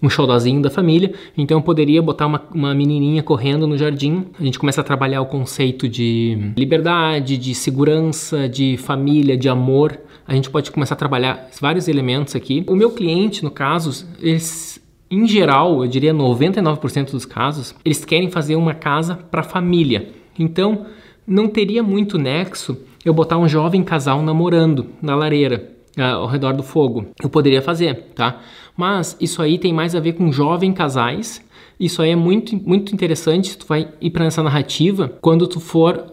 um 0.02 0.10
xodózinho 0.10 0.60
da 0.60 0.68
família, 0.68 1.14
então 1.36 1.58
eu 1.58 1.62
poderia 1.62 2.02
botar 2.02 2.26
uma, 2.26 2.42
uma 2.54 2.74
menininha 2.74 3.22
correndo 3.22 3.66
no 3.66 3.78
jardim. 3.78 4.26
A 4.38 4.44
gente 4.44 4.58
começa 4.58 4.82
a 4.82 4.84
trabalhar 4.84 5.22
o 5.22 5.26
conceito 5.26 5.88
de 5.88 6.52
liberdade, 6.56 7.38
de 7.38 7.54
segurança, 7.54 8.46
de 8.46 8.76
família, 8.76 9.34
de 9.34 9.48
amor. 9.48 9.98
A 10.26 10.34
gente 10.34 10.50
pode 10.50 10.70
começar 10.70 10.94
a 10.94 10.98
trabalhar 10.98 11.48
vários 11.58 11.88
elementos 11.88 12.36
aqui. 12.36 12.64
O 12.66 12.76
meu 12.76 12.90
cliente, 12.90 13.42
no 13.42 13.50
caso, 13.50 14.06
eles 14.20 14.83
em 15.14 15.26
geral, 15.26 15.84
eu 15.84 15.88
diria 15.88 16.14
99% 16.14 17.10
dos 17.10 17.24
casos, 17.24 17.74
eles 17.84 18.04
querem 18.04 18.30
fazer 18.30 18.56
uma 18.56 18.74
casa 18.74 19.16
para 19.16 19.42
família. 19.42 20.10
Então, 20.38 20.86
não 21.26 21.48
teria 21.48 21.82
muito 21.82 22.18
nexo 22.18 22.76
eu 23.04 23.12
botar 23.12 23.38
um 23.38 23.48
jovem 23.48 23.82
casal 23.82 24.22
namorando 24.22 24.86
na 25.00 25.14
lareira, 25.14 25.70
uh, 25.98 26.02
ao 26.02 26.26
redor 26.26 26.54
do 26.54 26.62
fogo. 26.62 27.06
Eu 27.22 27.28
poderia 27.28 27.62
fazer, 27.62 27.94
tá? 28.14 28.40
Mas 28.76 29.16
isso 29.20 29.42
aí 29.42 29.58
tem 29.58 29.72
mais 29.72 29.94
a 29.94 30.00
ver 30.00 30.14
com 30.14 30.32
jovem 30.32 30.72
casais. 30.72 31.44
Isso 31.78 32.02
aí 32.02 32.10
é 32.10 32.16
muito, 32.16 32.56
muito 32.56 32.94
interessante. 32.94 33.56
Tu 33.56 33.66
vai 33.66 33.88
ir 34.00 34.10
para 34.10 34.24
essa 34.24 34.42
narrativa 34.42 35.12
quando 35.20 35.46
tu 35.46 35.60
for 35.60 36.12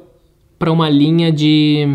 para 0.59 0.71
uma 0.71 0.89
linha 0.89 1.31
de 1.31 1.87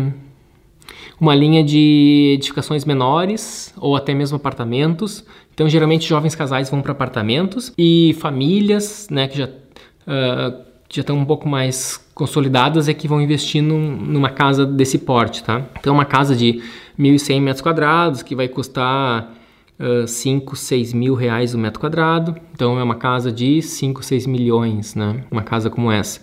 uma 1.19 1.35
linha 1.35 1.63
de 1.63 2.33
edificações 2.35 2.85
menores 2.85 3.73
ou 3.77 3.95
até 3.95 4.13
mesmo 4.13 4.37
apartamentos 4.37 5.25
então, 5.57 5.67
geralmente, 5.67 6.07
jovens 6.07 6.35
casais 6.35 6.69
vão 6.69 6.83
para 6.83 6.91
apartamentos 6.91 7.73
e 7.75 8.15
famílias, 8.19 9.07
né, 9.09 9.27
que 9.27 9.39
já 9.39 9.45
uh, 9.45 10.67
já 10.87 11.01
estão 11.01 11.17
um 11.17 11.25
pouco 11.25 11.49
mais 11.49 11.99
consolidadas 12.13 12.87
é 12.87 12.93
que 12.93 13.07
vão 13.07 13.19
investir 13.19 13.63
num, 13.63 13.97
numa 13.97 14.29
casa 14.29 14.67
desse 14.67 14.99
porte, 14.99 15.43
tá? 15.43 15.65
Então 15.79 15.95
uma 15.95 16.05
casa 16.05 16.35
de 16.35 16.61
1.100 16.97 17.41
metros 17.41 17.61
quadrados 17.61 18.21
que 18.21 18.35
vai 18.35 18.47
custar 18.47 19.33
uh, 19.79 20.07
5, 20.07 20.55
6 20.55 20.93
mil 20.93 21.15
reais 21.15 21.55
o 21.55 21.57
metro 21.57 21.79
quadrado. 21.79 22.35
Então 22.53 22.79
é 22.79 22.83
uma 22.83 22.95
casa 22.95 23.31
de 23.31 23.59
5, 23.59 24.03
6 24.03 24.27
milhões, 24.27 24.93
né? 24.93 25.23
Uma 25.31 25.41
casa 25.41 25.71
como 25.71 25.91
essa 25.91 26.21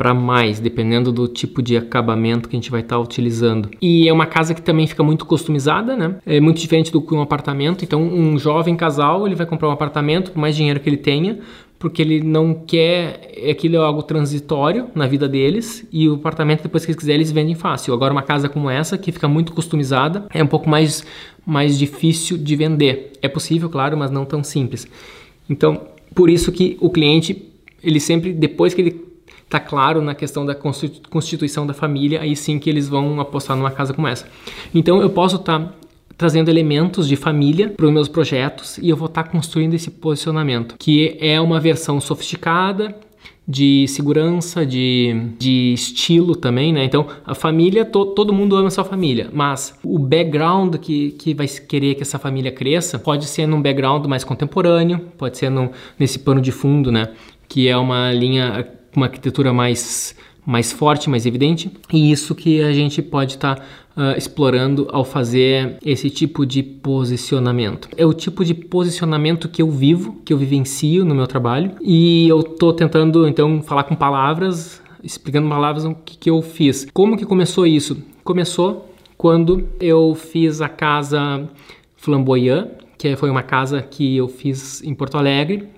para 0.00 0.14
mais, 0.14 0.58
dependendo 0.58 1.12
do 1.12 1.28
tipo 1.28 1.60
de 1.60 1.76
acabamento 1.76 2.48
que 2.48 2.56
a 2.56 2.58
gente 2.58 2.70
vai 2.70 2.80
estar 2.80 2.96
tá 2.96 3.02
utilizando. 3.02 3.68
E 3.82 4.08
é 4.08 4.12
uma 4.14 4.24
casa 4.24 4.54
que 4.54 4.62
também 4.62 4.86
fica 4.86 5.02
muito 5.02 5.26
customizada, 5.26 5.94
né? 5.94 6.16
É 6.24 6.40
muito 6.40 6.58
diferente 6.58 6.90
do 6.90 7.02
que 7.02 7.12
um 7.12 7.20
apartamento. 7.20 7.84
Então, 7.84 8.02
um 8.02 8.38
jovem 8.38 8.74
casal, 8.76 9.26
ele 9.26 9.34
vai 9.34 9.44
comprar 9.44 9.68
um 9.68 9.72
apartamento 9.72 10.32
por 10.32 10.40
mais 10.40 10.56
dinheiro 10.56 10.80
que 10.80 10.88
ele 10.88 10.96
tenha, 10.96 11.40
porque 11.78 12.00
ele 12.00 12.22
não 12.22 12.54
quer 12.54 13.50
aquilo 13.50 13.76
é 13.76 13.78
algo 13.78 14.02
transitório 14.02 14.86
na 14.94 15.06
vida 15.06 15.28
deles 15.28 15.86
e 15.92 16.08
o 16.08 16.14
apartamento 16.14 16.62
depois 16.62 16.82
que 16.86 16.92
eles 16.92 16.98
quiserem 16.98 17.18
eles 17.18 17.30
vendem 17.30 17.54
fácil. 17.54 17.92
Agora 17.92 18.10
uma 18.10 18.22
casa 18.22 18.48
como 18.48 18.70
essa 18.70 18.96
que 18.96 19.12
fica 19.12 19.28
muito 19.28 19.52
customizada 19.52 20.24
é 20.32 20.42
um 20.42 20.46
pouco 20.46 20.66
mais 20.66 21.04
mais 21.44 21.78
difícil 21.78 22.38
de 22.38 22.56
vender. 22.56 23.12
É 23.20 23.28
possível, 23.28 23.68
claro, 23.68 23.98
mas 23.98 24.10
não 24.10 24.24
tão 24.24 24.42
simples. 24.42 24.88
Então, 25.48 25.78
por 26.14 26.30
isso 26.30 26.50
que 26.50 26.78
o 26.80 26.88
cliente 26.88 27.50
ele 27.82 28.00
sempre 28.00 28.32
depois 28.32 28.72
que 28.72 28.80
ele 28.80 29.09
tá 29.50 29.58
claro 29.58 30.00
na 30.00 30.14
questão 30.14 30.46
da 30.46 30.54
constituição 30.54 31.66
da 31.66 31.74
família, 31.74 32.20
aí 32.20 32.36
sim 32.36 32.58
que 32.58 32.70
eles 32.70 32.88
vão 32.88 33.20
apostar 33.20 33.56
numa 33.56 33.70
casa 33.70 33.92
como 33.92 34.06
essa. 34.06 34.26
Então 34.72 35.02
eu 35.02 35.10
posso 35.10 35.36
estar 35.36 35.58
tá 35.58 35.74
trazendo 36.16 36.48
elementos 36.48 37.08
de 37.08 37.16
família 37.16 37.70
para 37.70 37.84
os 37.84 37.92
meus 37.92 38.08
projetos 38.08 38.78
e 38.78 38.88
eu 38.88 38.96
vou 38.96 39.06
estar 39.06 39.24
tá 39.24 39.30
construindo 39.30 39.74
esse 39.74 39.90
posicionamento, 39.90 40.76
que 40.78 41.16
é 41.20 41.40
uma 41.40 41.58
versão 41.58 42.00
sofisticada, 42.00 42.94
de 43.48 43.88
segurança, 43.88 44.64
de, 44.64 45.32
de 45.36 45.72
estilo 45.72 46.36
também, 46.36 46.72
né? 46.72 46.84
Então, 46.84 47.08
a 47.26 47.34
família, 47.34 47.84
to, 47.84 48.06
todo 48.06 48.32
mundo 48.32 48.54
ama 48.54 48.70
sua 48.70 48.84
família, 48.84 49.28
mas 49.32 49.76
o 49.82 49.98
background 49.98 50.76
que, 50.76 51.10
que 51.12 51.34
vai 51.34 51.48
querer 51.48 51.96
que 51.96 52.02
essa 52.02 52.16
família 52.16 52.52
cresça 52.52 52.96
pode 52.96 53.24
ser 53.24 53.46
num 53.46 53.60
background 53.60 54.06
mais 54.06 54.22
contemporâneo, 54.22 55.00
pode 55.18 55.36
ser 55.36 55.50
num, 55.50 55.70
nesse 55.98 56.20
pano 56.20 56.40
de 56.40 56.52
fundo, 56.52 56.92
né? 56.92 57.08
Que 57.48 57.66
é 57.66 57.76
uma 57.76 58.12
linha 58.12 58.64
uma 58.94 59.06
arquitetura 59.06 59.52
mais, 59.52 60.14
mais 60.44 60.72
forte, 60.72 61.08
mais 61.08 61.26
evidente. 61.26 61.70
E 61.92 62.10
isso 62.10 62.34
que 62.34 62.62
a 62.62 62.72
gente 62.72 63.00
pode 63.02 63.34
estar 63.34 63.56
tá, 63.56 63.62
uh, 63.96 64.16
explorando 64.16 64.88
ao 64.90 65.04
fazer 65.04 65.76
esse 65.84 66.10
tipo 66.10 66.44
de 66.44 66.62
posicionamento. 66.62 67.88
É 67.96 68.04
o 68.04 68.12
tipo 68.12 68.44
de 68.44 68.54
posicionamento 68.54 69.48
que 69.48 69.62
eu 69.62 69.70
vivo, 69.70 70.20
que 70.24 70.32
eu 70.32 70.38
vivencio 70.38 71.04
no 71.04 71.14
meu 71.14 71.26
trabalho. 71.26 71.72
E 71.80 72.28
eu 72.28 72.40
estou 72.40 72.72
tentando, 72.72 73.26
então, 73.26 73.62
falar 73.62 73.84
com 73.84 73.94
palavras, 73.94 74.82
explicando 75.02 75.48
palavras 75.48 75.84
o 75.84 75.94
que, 75.94 76.16
que 76.16 76.30
eu 76.30 76.40
fiz. 76.42 76.86
Como 76.92 77.16
que 77.16 77.24
começou 77.24 77.66
isso? 77.66 78.02
Começou 78.22 78.90
quando 79.16 79.68
eu 79.78 80.14
fiz 80.14 80.60
a 80.60 80.68
casa 80.68 81.48
Flamboyant, 81.96 82.68
que 82.96 83.14
foi 83.16 83.30
uma 83.30 83.42
casa 83.42 83.82
que 83.82 84.16
eu 84.16 84.28
fiz 84.28 84.82
em 84.82 84.94
Porto 84.94 85.16
Alegre, 85.16 85.68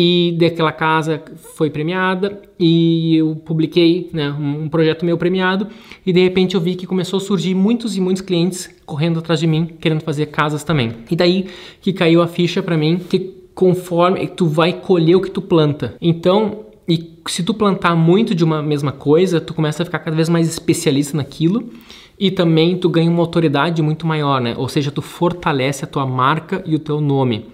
e 0.00 0.36
daquela 0.38 0.70
casa 0.70 1.20
foi 1.56 1.70
premiada 1.70 2.40
e 2.56 3.16
eu 3.16 3.34
publiquei 3.34 4.08
né, 4.12 4.30
um 4.30 4.68
projeto 4.68 5.04
meu 5.04 5.18
premiado 5.18 5.66
e 6.06 6.12
de 6.12 6.22
repente 6.22 6.54
eu 6.54 6.60
vi 6.60 6.76
que 6.76 6.86
começou 6.86 7.16
a 7.16 7.20
surgir 7.20 7.52
muitos 7.52 7.96
e 7.96 8.00
muitos 8.00 8.22
clientes 8.22 8.70
correndo 8.86 9.18
atrás 9.18 9.40
de 9.40 9.48
mim 9.48 9.66
querendo 9.80 10.02
fazer 10.02 10.26
casas 10.26 10.62
também 10.62 10.92
e 11.10 11.16
daí 11.16 11.46
que 11.80 11.92
caiu 11.92 12.22
a 12.22 12.28
ficha 12.28 12.62
para 12.62 12.76
mim 12.76 13.00
que 13.10 13.18
conforme 13.56 14.28
tu 14.28 14.46
vai 14.46 14.72
colher 14.72 15.16
o 15.16 15.20
que 15.20 15.32
tu 15.32 15.42
planta 15.42 15.96
então 16.00 16.66
e 16.88 17.18
se 17.26 17.42
tu 17.42 17.52
plantar 17.52 17.96
muito 17.96 18.36
de 18.36 18.44
uma 18.44 18.62
mesma 18.62 18.92
coisa 18.92 19.40
tu 19.40 19.52
começa 19.52 19.82
a 19.82 19.84
ficar 19.86 19.98
cada 19.98 20.14
vez 20.14 20.28
mais 20.28 20.48
especialista 20.48 21.16
naquilo 21.16 21.70
e 22.16 22.30
também 22.30 22.76
tu 22.76 22.88
ganha 22.88 23.08
uma 23.08 23.22
autoridade 23.22 23.80
muito 23.80 24.04
maior, 24.04 24.40
né? 24.40 24.52
Ou 24.58 24.68
seja, 24.68 24.90
tu 24.90 25.00
fortalece 25.00 25.84
a 25.84 25.86
tua 25.86 26.04
marca 26.04 26.60
e 26.66 26.74
o 26.74 26.78
teu 26.80 27.00
nome. 27.00 27.46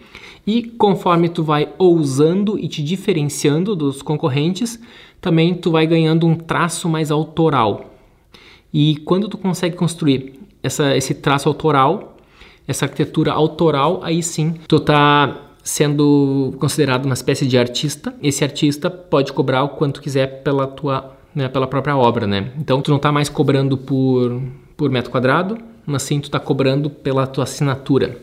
E 0.46 0.62
conforme 0.62 1.28
tu 1.28 1.42
vai 1.42 1.68
ousando 1.78 2.58
e 2.58 2.68
te 2.68 2.82
diferenciando 2.82 3.74
dos 3.74 4.02
concorrentes, 4.02 4.78
também 5.20 5.54
tu 5.54 5.70
vai 5.70 5.86
ganhando 5.86 6.26
um 6.26 6.34
traço 6.34 6.88
mais 6.88 7.10
autoral. 7.10 7.92
E 8.72 8.96
quando 8.96 9.28
tu 9.28 9.38
consegue 9.38 9.76
construir 9.76 10.40
essa, 10.62 10.96
esse 10.96 11.14
traço 11.14 11.48
autoral, 11.48 12.16
essa 12.66 12.84
arquitetura 12.84 13.32
autoral, 13.32 14.00
aí 14.02 14.22
sim 14.22 14.54
tu 14.68 14.80
tá 14.80 15.40
sendo 15.62 16.54
considerado 16.58 17.06
uma 17.06 17.14
espécie 17.14 17.46
de 17.46 17.56
artista. 17.56 18.14
Esse 18.22 18.44
artista 18.44 18.90
pode 18.90 19.32
cobrar 19.32 19.62
o 19.64 19.70
quanto 19.70 20.02
quiser 20.02 20.42
pela 20.42 20.66
tua, 20.66 21.16
né, 21.34 21.48
pela 21.48 21.66
própria 21.66 21.96
obra, 21.96 22.26
né? 22.26 22.52
Então 22.58 22.82
tu 22.82 22.90
não 22.90 22.98
tá 22.98 23.10
mais 23.10 23.28
cobrando 23.28 23.78
por 23.78 24.42
por 24.76 24.90
metro 24.90 25.10
quadrado, 25.10 25.58
mas 25.86 26.02
sim 26.02 26.20
tu 26.20 26.30
tá 26.30 26.40
cobrando 26.40 26.90
pela 26.90 27.26
tua 27.26 27.44
assinatura. 27.44 28.18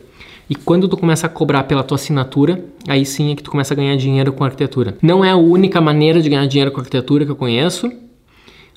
E 0.48 0.54
quando 0.54 0.88
tu 0.88 0.96
começa 0.96 1.26
a 1.26 1.30
cobrar 1.30 1.64
pela 1.64 1.82
tua 1.82 1.94
assinatura, 1.94 2.64
aí 2.88 3.06
sim 3.06 3.32
é 3.32 3.36
que 3.36 3.42
tu 3.42 3.50
começa 3.50 3.72
a 3.72 3.76
ganhar 3.76 3.96
dinheiro 3.96 4.32
com 4.32 4.44
arquitetura. 4.44 4.96
Não 5.02 5.24
é 5.24 5.30
a 5.30 5.36
única 5.36 5.80
maneira 5.80 6.20
de 6.20 6.28
ganhar 6.28 6.46
dinheiro 6.46 6.70
com 6.70 6.80
arquitetura 6.80 7.24
que 7.24 7.30
eu 7.30 7.36
conheço, 7.36 7.90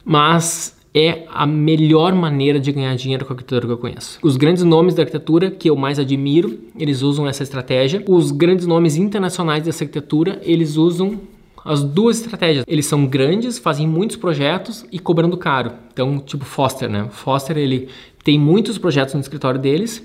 mas 0.03 0.75
é 0.93 1.25
a 1.33 1.45
melhor 1.45 2.15
maneira 2.15 2.57
de 2.57 2.71
ganhar 2.71 2.95
dinheiro 2.95 3.25
com 3.25 3.33
a 3.33 3.35
arquitetura 3.35 3.67
que 3.67 3.73
eu 3.73 3.77
conheço. 3.77 4.17
Os 4.23 4.37
grandes 4.37 4.63
nomes 4.63 4.95
da 4.95 5.01
arquitetura 5.03 5.51
que 5.51 5.69
eu 5.69 5.75
mais 5.75 5.99
admiro, 5.99 6.57
eles 6.79 7.01
usam 7.01 7.27
essa 7.27 7.43
estratégia. 7.43 8.01
Os 8.07 8.31
grandes 8.31 8.65
nomes 8.65 8.95
internacionais 8.95 9.63
dessa 9.63 9.83
arquitetura, 9.83 10.39
eles 10.43 10.77
usam 10.77 11.19
as 11.65 11.83
duas 11.83 12.21
estratégias. 12.21 12.63
Eles 12.65 12.85
são 12.85 13.05
grandes, 13.05 13.57
fazem 13.57 13.85
muitos 13.85 14.15
projetos 14.15 14.85
e 14.89 14.97
cobrando 14.97 15.35
caro. 15.35 15.73
Então, 15.91 16.19
tipo 16.19 16.45
Foster, 16.45 16.89
né? 16.89 17.07
Foster, 17.09 17.57
ele 17.57 17.89
tem 18.23 18.39
muitos 18.39 18.77
projetos 18.77 19.15
no 19.15 19.19
escritório 19.19 19.59
deles 19.59 20.01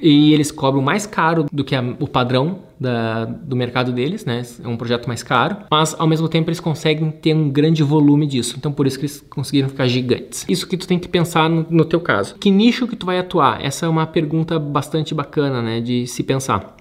e 0.00 0.32
eles 0.32 0.50
cobram 0.50 0.82
mais 0.82 1.06
caro 1.06 1.46
do 1.52 1.64
que 1.64 1.74
a, 1.74 1.82
o 1.98 2.06
padrão 2.06 2.60
da, 2.78 3.24
do 3.24 3.56
mercado 3.56 3.92
deles, 3.92 4.24
né? 4.24 4.42
É 4.62 4.68
um 4.68 4.76
projeto 4.76 5.06
mais 5.06 5.22
caro, 5.22 5.56
mas 5.70 5.94
ao 5.98 6.06
mesmo 6.06 6.28
tempo 6.28 6.48
eles 6.48 6.60
conseguem 6.60 7.10
ter 7.10 7.34
um 7.34 7.50
grande 7.50 7.82
volume 7.82 8.26
disso. 8.26 8.54
Então 8.56 8.70
por 8.70 8.86
isso 8.86 8.98
que 8.98 9.06
eles 9.06 9.20
conseguiram 9.28 9.68
ficar 9.68 9.86
gigantes. 9.88 10.44
Isso 10.48 10.66
que 10.66 10.76
tu 10.76 10.86
tem 10.86 10.98
que 10.98 11.08
pensar 11.08 11.50
no, 11.50 11.66
no 11.68 11.84
teu 11.84 12.00
caso. 12.00 12.36
Que 12.36 12.50
nicho 12.50 12.86
que 12.86 12.96
tu 12.96 13.06
vai 13.06 13.18
atuar? 13.18 13.64
Essa 13.64 13.86
é 13.86 13.88
uma 13.88 14.06
pergunta 14.06 14.58
bastante 14.58 15.14
bacana, 15.14 15.60
né? 15.60 15.80
De 15.80 16.06
se 16.06 16.22
pensar. 16.22 16.76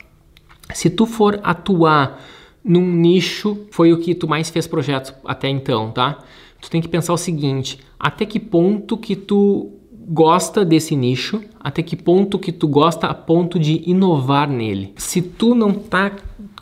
Se 0.74 0.90
tu 0.90 1.06
for 1.06 1.40
atuar 1.44 2.22
num 2.64 2.86
nicho, 2.86 3.66
foi 3.72 3.94
o 3.94 3.98
que 3.98 4.14
tu 4.14 4.28
mais 4.28 4.50
fez 4.50 4.68
projetos 4.68 5.14
até 5.26 5.48
então, 5.48 5.92
tá? 5.92 6.20
Tu 6.62 6.70
tem 6.70 6.82
que 6.82 6.88
pensar 6.88 7.14
o 7.14 7.18
seguinte: 7.18 7.80
até 8.00 8.26
que 8.26 8.40
ponto 8.40 8.98
que 8.98 9.16
tu 9.16 9.77
gosta 10.08 10.64
desse 10.64 10.96
nicho, 10.96 11.42
até 11.60 11.84
que 11.84 11.96
ponto 11.96 12.40
que 12.40 12.52
tu 12.52 12.68
gosta 12.68 13.08
a 13.08 13.14
ponto 13.14 13.60
de 13.60 13.82
inovar 13.86 14.50
nele. 14.50 14.94
Se 14.96 15.22
tu 15.22 15.54
não 15.54 15.74
tá 15.74 16.12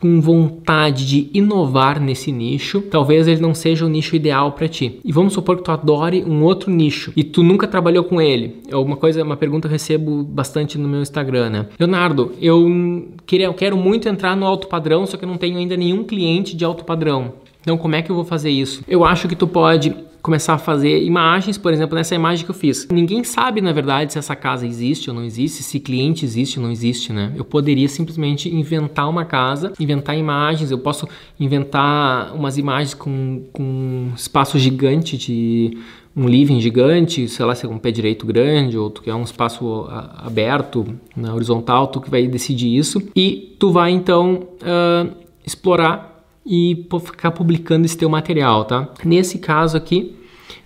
com 0.01 0.19
vontade 0.19 1.05
de 1.05 1.29
inovar 1.33 1.99
nesse 1.99 2.31
nicho, 2.31 2.81
talvez 2.81 3.27
ele 3.27 3.41
não 3.41 3.53
seja 3.53 3.85
o 3.85 3.89
nicho 3.89 4.15
ideal 4.15 4.51
para 4.51 4.67
ti. 4.67 4.99
E 5.03 5.11
vamos 5.11 5.33
supor 5.33 5.57
que 5.57 5.63
tu 5.63 5.71
adore 5.71 6.23
um 6.23 6.43
outro 6.43 6.71
nicho 6.71 7.13
e 7.15 7.23
tu 7.23 7.43
nunca 7.43 7.67
trabalhou 7.67 8.03
com 8.03 8.21
ele. 8.21 8.57
É 8.69 8.75
uma 8.75 8.95
coisa, 8.95 9.23
uma 9.23 9.37
pergunta 9.37 9.67
que 9.67 9.73
eu 9.73 9.75
recebo 9.75 10.23
bastante 10.23 10.77
no 10.77 10.87
meu 10.87 11.01
Instagram, 11.01 11.49
né? 11.49 11.65
Leonardo, 11.79 12.33
eu 12.41 13.07
queria, 13.25 13.47
eu 13.47 13.53
quero 13.53 13.77
muito 13.77 14.09
entrar 14.09 14.35
no 14.35 14.45
alto 14.45 14.67
padrão, 14.67 15.05
só 15.05 15.17
que 15.17 15.23
eu 15.23 15.29
não 15.29 15.37
tenho 15.37 15.57
ainda 15.57 15.77
nenhum 15.77 16.03
cliente 16.03 16.55
de 16.55 16.65
alto 16.65 16.83
padrão. 16.83 17.33
Então, 17.61 17.77
como 17.77 17.95
é 17.95 18.01
que 18.01 18.11
eu 18.11 18.15
vou 18.15 18.25
fazer 18.25 18.51
isso? 18.51 18.83
Eu 18.87 19.03
acho 19.03 19.27
que 19.27 19.35
tu 19.35 19.47
pode 19.47 19.95
começar 20.25 20.55
a 20.55 20.57
fazer 20.57 21.03
imagens, 21.03 21.55
por 21.55 21.71
exemplo, 21.71 21.95
nessa 21.95 22.15
imagem 22.15 22.43
que 22.43 22.49
eu 22.49 22.55
fiz. 22.55 22.87
Ninguém 22.91 23.23
sabe, 23.23 23.61
na 23.61 23.71
verdade, 23.71 24.11
se 24.11 24.17
essa 24.17 24.35
casa 24.35 24.65
existe 24.65 25.07
ou 25.07 25.15
não 25.15 25.23
existe, 25.23 25.61
se 25.61 25.79
cliente 25.79 26.25
existe 26.25 26.57
ou 26.57 26.65
não 26.65 26.71
existe, 26.71 27.13
né? 27.13 27.31
Eu 27.35 27.45
poderia 27.45 27.87
simplesmente 27.87 28.49
inventar 28.49 29.07
uma 29.07 29.23
casa, 29.23 29.71
inventar 29.79 30.17
imagens, 30.17 30.71
eu 30.71 30.79
posso 30.79 31.07
inventar 31.39 32.33
umas 32.33 32.57
imagens 32.57 32.95
com, 32.95 33.43
com 33.53 33.61
um 33.61 34.13
espaço 34.15 34.57
gigante 34.57 35.15
de 35.15 35.77
um 36.15 36.27
living 36.27 36.59
gigante, 36.59 37.27
sei 37.27 37.45
lá, 37.45 37.53
se 37.53 37.67
é 37.67 37.69
um 37.69 37.77
pé 37.77 37.91
direito 37.91 38.25
grande 38.25 38.79
ou 38.79 38.89
tu 38.89 39.03
quer 39.03 39.13
um 39.13 39.21
espaço 39.21 39.85
aberto, 40.17 40.87
na 41.15 41.35
horizontal, 41.35 41.85
tu 41.85 42.01
que 42.01 42.09
vai 42.09 42.25
decidir 42.25 42.75
isso. 42.75 42.99
E 43.15 43.55
tu 43.59 43.71
vai 43.71 43.91
então 43.91 44.47
uh, 44.63 45.15
explorar 45.45 46.14
e 46.45 46.87
ficar 47.03 47.31
publicando 47.31 47.85
esse 47.85 47.97
teu 47.97 48.09
material, 48.09 48.65
tá? 48.65 48.89
Nesse 49.03 49.39
caso 49.39 49.75
aqui, 49.75 50.15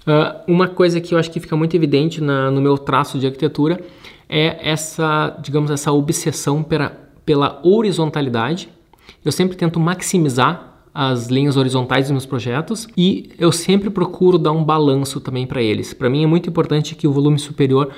uh, 0.06 0.52
uma 0.52 0.68
coisa 0.68 1.00
que 1.00 1.14
eu 1.14 1.18
acho 1.18 1.32
que 1.32 1.40
fica 1.40 1.56
muito 1.56 1.76
evidente 1.76 2.20
no 2.22 2.60
meu 2.60 2.78
traço 2.78 3.18
de 3.18 3.26
arquitetura 3.26 3.80
é 4.28 4.70
essa, 4.70 5.38
digamos, 5.42 5.72
essa 5.72 5.92
obsessão 5.92 6.62
pela, 6.62 6.90
pela 7.26 7.60
horizontalidade. 7.64 8.70
Eu 9.24 9.32
sempre 9.32 9.56
tento 9.56 9.80
maximizar 9.80 10.70
as 10.94 11.28
linhas 11.28 11.56
horizontais 11.56 12.06
dos 12.06 12.12
meus 12.12 12.26
projetos 12.26 12.88
e 12.98 13.30
eu 13.40 13.52
sempre 13.52 13.90
procuro 13.90 14.38
dar 14.38 14.52
um 14.52 14.64
balanço 14.64 15.22
também 15.22 15.48
para 15.48 15.62
eles. 15.62 15.94
Para 15.94 16.10
mim 16.10 16.24
é 16.24 16.28
muito 16.28 16.50
importante 16.50 16.96
que 16.96 17.08
o 17.08 17.12
volume 17.12 17.40
superior 17.40 17.90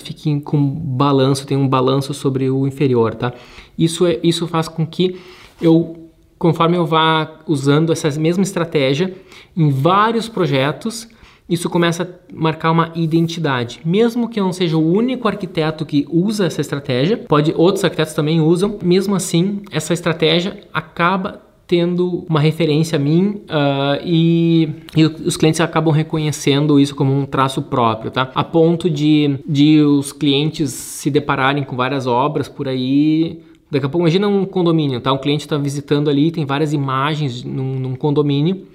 fique 0.00 0.40
com 0.40 0.60
balanço, 0.62 1.46
tenha 1.46 1.58
um 1.58 1.68
balanço 1.68 2.12
sobre 2.12 2.50
o 2.50 2.66
inferior, 2.66 3.14
tá? 3.14 3.32
Isso, 3.78 4.06
é, 4.06 4.18
isso 4.22 4.46
faz 4.46 4.68
com 4.68 4.86
que 4.86 5.18
eu 5.60 6.01
conforme 6.42 6.76
eu 6.76 6.84
vá 6.84 7.38
usando 7.46 7.92
essa 7.92 8.10
mesma 8.18 8.42
estratégia 8.42 9.14
em 9.56 9.70
vários 9.70 10.28
projetos, 10.28 11.08
isso 11.48 11.70
começa 11.70 12.02
a 12.02 12.34
marcar 12.34 12.72
uma 12.72 12.90
identidade. 12.96 13.80
Mesmo 13.84 14.28
que 14.28 14.40
eu 14.40 14.44
não 14.44 14.52
seja 14.52 14.76
o 14.76 14.84
único 14.84 15.28
arquiteto 15.28 15.86
que 15.86 16.04
usa 16.10 16.44
essa 16.44 16.60
estratégia, 16.60 17.16
pode 17.16 17.54
outros 17.56 17.84
arquitetos 17.84 18.12
também 18.12 18.40
usam. 18.40 18.76
Mesmo 18.82 19.14
assim, 19.14 19.62
essa 19.70 19.94
estratégia 19.94 20.64
acaba 20.74 21.40
tendo 21.64 22.26
uma 22.28 22.40
referência 22.40 22.96
a 22.96 22.98
mim 22.98 23.42
uh, 23.44 24.02
e, 24.04 24.68
e, 24.96 25.04
os 25.04 25.36
clientes 25.36 25.60
acabam 25.60 25.94
reconhecendo 25.94 26.78
isso 26.80 26.94
como 26.96 27.16
um 27.16 27.24
traço 27.24 27.62
próprio, 27.62 28.10
tá? 28.10 28.32
A 28.34 28.42
ponto 28.42 28.90
de, 28.90 29.38
de 29.46 29.80
os 29.80 30.12
clientes 30.12 30.72
se 30.72 31.08
depararem 31.08 31.62
com 31.62 31.76
várias 31.76 32.08
obras 32.08 32.48
por 32.48 32.66
aí. 32.66 33.40
Daqui 33.72 33.86
a 33.86 33.88
pouco, 33.88 34.04
imagina 34.04 34.28
um 34.28 34.44
condomínio, 34.44 35.00
tá? 35.00 35.10
Um 35.14 35.16
cliente 35.16 35.46
está 35.46 35.56
visitando 35.56 36.10
ali, 36.10 36.30
tem 36.30 36.44
várias 36.44 36.74
imagens 36.74 37.42
num, 37.42 37.80
num 37.80 37.96
condomínio, 37.96 38.66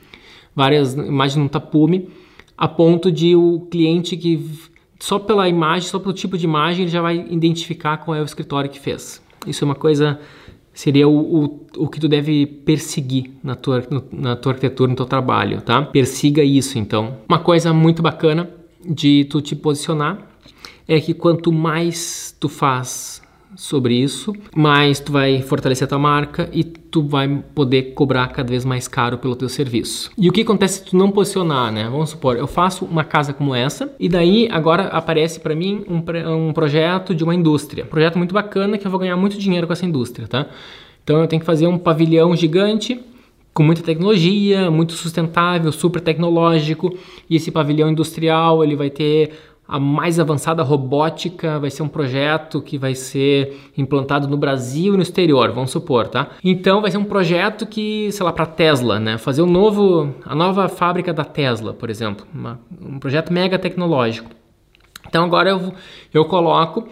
várias 0.56 0.96
imagens 0.96 1.36
num 1.36 1.48
tapume, 1.48 2.10
a 2.58 2.68
ponto 2.68 3.12
de 3.12 3.36
o 3.36 3.68
cliente 3.70 4.18
que 4.18 4.44
só 5.00 5.20
pela 5.20 5.48
imagem, 5.48 5.88
só 5.88 6.00
pelo 6.00 6.14
tipo 6.14 6.36
de 6.36 6.46
imagem, 6.46 6.82
ele 6.82 6.92
já 6.92 7.00
vai 7.00 7.28
identificar 7.30 7.98
qual 7.98 8.18
é 8.18 8.22
o 8.22 8.26
escritório 8.26 8.72
que 8.72 8.80
fez. 8.80 9.22
Isso 9.46 9.64
é 9.64 9.66
uma 9.66 9.76
coisa 9.76 10.20
seria 10.74 11.08
o, 11.08 11.44
o, 11.44 11.68
o 11.78 11.88
que 11.88 12.00
tu 12.00 12.08
deve 12.08 12.48
perseguir 12.48 13.30
na 13.44 13.54
tua, 13.54 13.84
na 14.12 14.36
tua 14.36 14.54
arquitetura, 14.54 14.90
no 14.90 14.96
teu 14.96 15.06
trabalho, 15.06 15.62
tá? 15.62 15.80
Persiga 15.80 16.44
isso, 16.44 16.80
então. 16.80 17.20
Uma 17.30 17.38
coisa 17.38 17.72
muito 17.72 18.02
bacana 18.02 18.50
de 18.84 19.26
tu 19.26 19.42
te 19.42 19.56
posicionar 19.56 20.28
é 20.88 21.00
que 21.00 21.14
quanto 21.14 21.52
mais 21.54 22.36
tu 22.40 22.50
faz 22.50 23.22
sobre 23.58 23.96
isso, 23.96 24.34
mais 24.56 25.00
tu 25.00 25.12
vai 25.12 25.42
fortalecer 25.42 25.86
a 25.86 25.90
tua 25.90 25.98
marca 25.98 26.48
e 26.54 26.64
tu 26.64 27.02
vai 27.02 27.28
poder 27.56 27.94
cobrar 27.94 28.28
cada 28.28 28.50
vez 28.50 28.64
mais 28.64 28.88
caro 28.88 29.18
pelo 29.18 29.36
teu 29.36 29.50
serviço. 29.50 30.12
E 30.16 30.30
o 30.30 30.32
que 30.32 30.42
acontece 30.42 30.80
se 30.80 30.86
tu 30.86 30.96
não 30.96 31.12
posicionar, 31.12 31.72
né? 31.72 31.90
Vamos 31.90 32.12
supor, 32.12 32.38
eu 32.38 32.46
faço 32.46 32.86
uma 32.86 33.04
casa 33.04 33.34
como 33.34 33.56
essa 33.56 33.92
e 34.00 34.08
daí 34.08 34.48
agora 34.52 34.84
aparece 34.84 35.40
para 35.40 35.56
mim 35.56 35.84
um, 35.90 36.04
um 36.50 36.54
projeto 36.54 37.16
de 37.16 37.24
uma 37.24 37.34
indústria. 37.34 37.84
Um 37.84 37.88
projeto 37.88 38.18
muito 38.18 38.34
bacana 38.34 38.78
que 38.78 38.86
eu 38.86 38.92
vou 38.92 39.00
ganhar 39.00 39.18
muito 39.18 39.40
dinheiro 39.40 39.66
com 39.66 39.74
essa 39.74 39.86
indústria, 39.86 40.28
tá? 40.28 40.46
Então 41.04 41.20
eu 41.20 41.28
tenho 41.28 41.40
que 41.40 41.46
fazer 41.46 41.66
um 41.66 41.80
pavilhão 41.80 42.36
gigante 42.36 43.00
com 43.58 43.64
muita 43.64 43.82
tecnologia, 43.82 44.70
muito 44.70 44.94
sustentável, 44.94 45.72
super 45.72 46.00
tecnológico. 46.00 46.96
E 47.28 47.38
esse 47.38 47.50
pavilhão 47.50 47.90
industrial 47.90 48.64
ele 48.64 48.76
vai 48.76 48.92
ter 48.92 49.32
a 49.68 49.80
mais 49.80 50.20
avançada 50.20 50.64
robótica, 50.64 51.60
vai 51.60 51.70
ser 51.70 51.84
um 51.84 51.88
projeto 51.88 52.62
que 52.62 52.78
vai 52.78 52.96
ser 52.96 53.72
implantado 53.78 54.28
no 54.28 54.38
Brasil 54.38 54.94
e 54.94 54.98
no 54.98 55.04
exterior, 55.04 55.52
vamos 55.52 55.72
supor, 55.72 56.08
tá? 56.08 56.30
Então 56.44 56.82
vai 56.82 56.90
ser 56.90 56.98
um 56.98 57.04
projeto 57.04 57.66
que, 57.66 58.12
sei 58.12 58.26
lá, 58.26 58.32
para 58.32 58.46
Tesla, 58.46 59.00
né? 59.00 59.18
Fazer 59.18 59.42
um 59.42 59.50
novo, 59.50 60.14
a 60.26 60.34
nova 60.34 60.70
fábrica 60.70 61.14
da 61.14 61.26
Tesla, 61.26 61.74
por 61.74 61.90
exemplo, 61.90 62.26
uma, 62.34 62.60
um 62.82 62.98
projeto 62.98 63.34
mega 63.34 63.60
tecnológico. 63.60 64.30
Então 65.08 65.24
agora 65.24 65.50
eu, 65.50 65.74
eu 66.14 66.26
coloco 66.26 66.88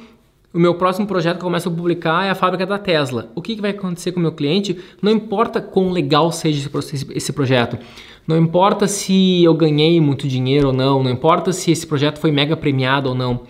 o 0.56 0.60
meu 0.60 0.74
próximo 0.76 1.06
projeto 1.06 1.38
que 1.38 1.44
eu 1.44 1.48
começo 1.48 1.68
a 1.68 1.72
publicar 1.72 2.26
é 2.26 2.30
a 2.30 2.36
fábrica 2.36 2.66
da 2.66 2.80
Tesla. 2.80 3.30
O 3.36 3.42
que, 3.42 3.56
que 3.56 3.62
vai 3.62 3.72
acontecer 3.72 4.14
com 4.14 4.20
o 4.22 4.24
meu 4.24 4.32
cliente? 4.32 4.80
Não 5.02 5.12
importa 5.12 5.60
quão 5.60 5.92
legal 5.92 6.32
seja 6.32 6.70
esse, 6.74 7.08
esse 7.14 7.34
projeto. 7.34 7.78
Não 8.26 8.38
importa 8.38 8.88
se 8.88 9.44
eu 9.44 9.54
ganhei 9.54 10.00
muito 10.00 10.30
dinheiro 10.30 10.68
ou 10.68 10.74
não, 10.74 11.04
não 11.04 11.12
importa 11.12 11.52
se 11.52 11.72
esse 11.72 11.86
projeto 11.86 12.20
foi 12.20 12.32
mega 12.32 12.56
premiado 12.56 13.10
ou 13.10 13.16
não. 13.16 13.42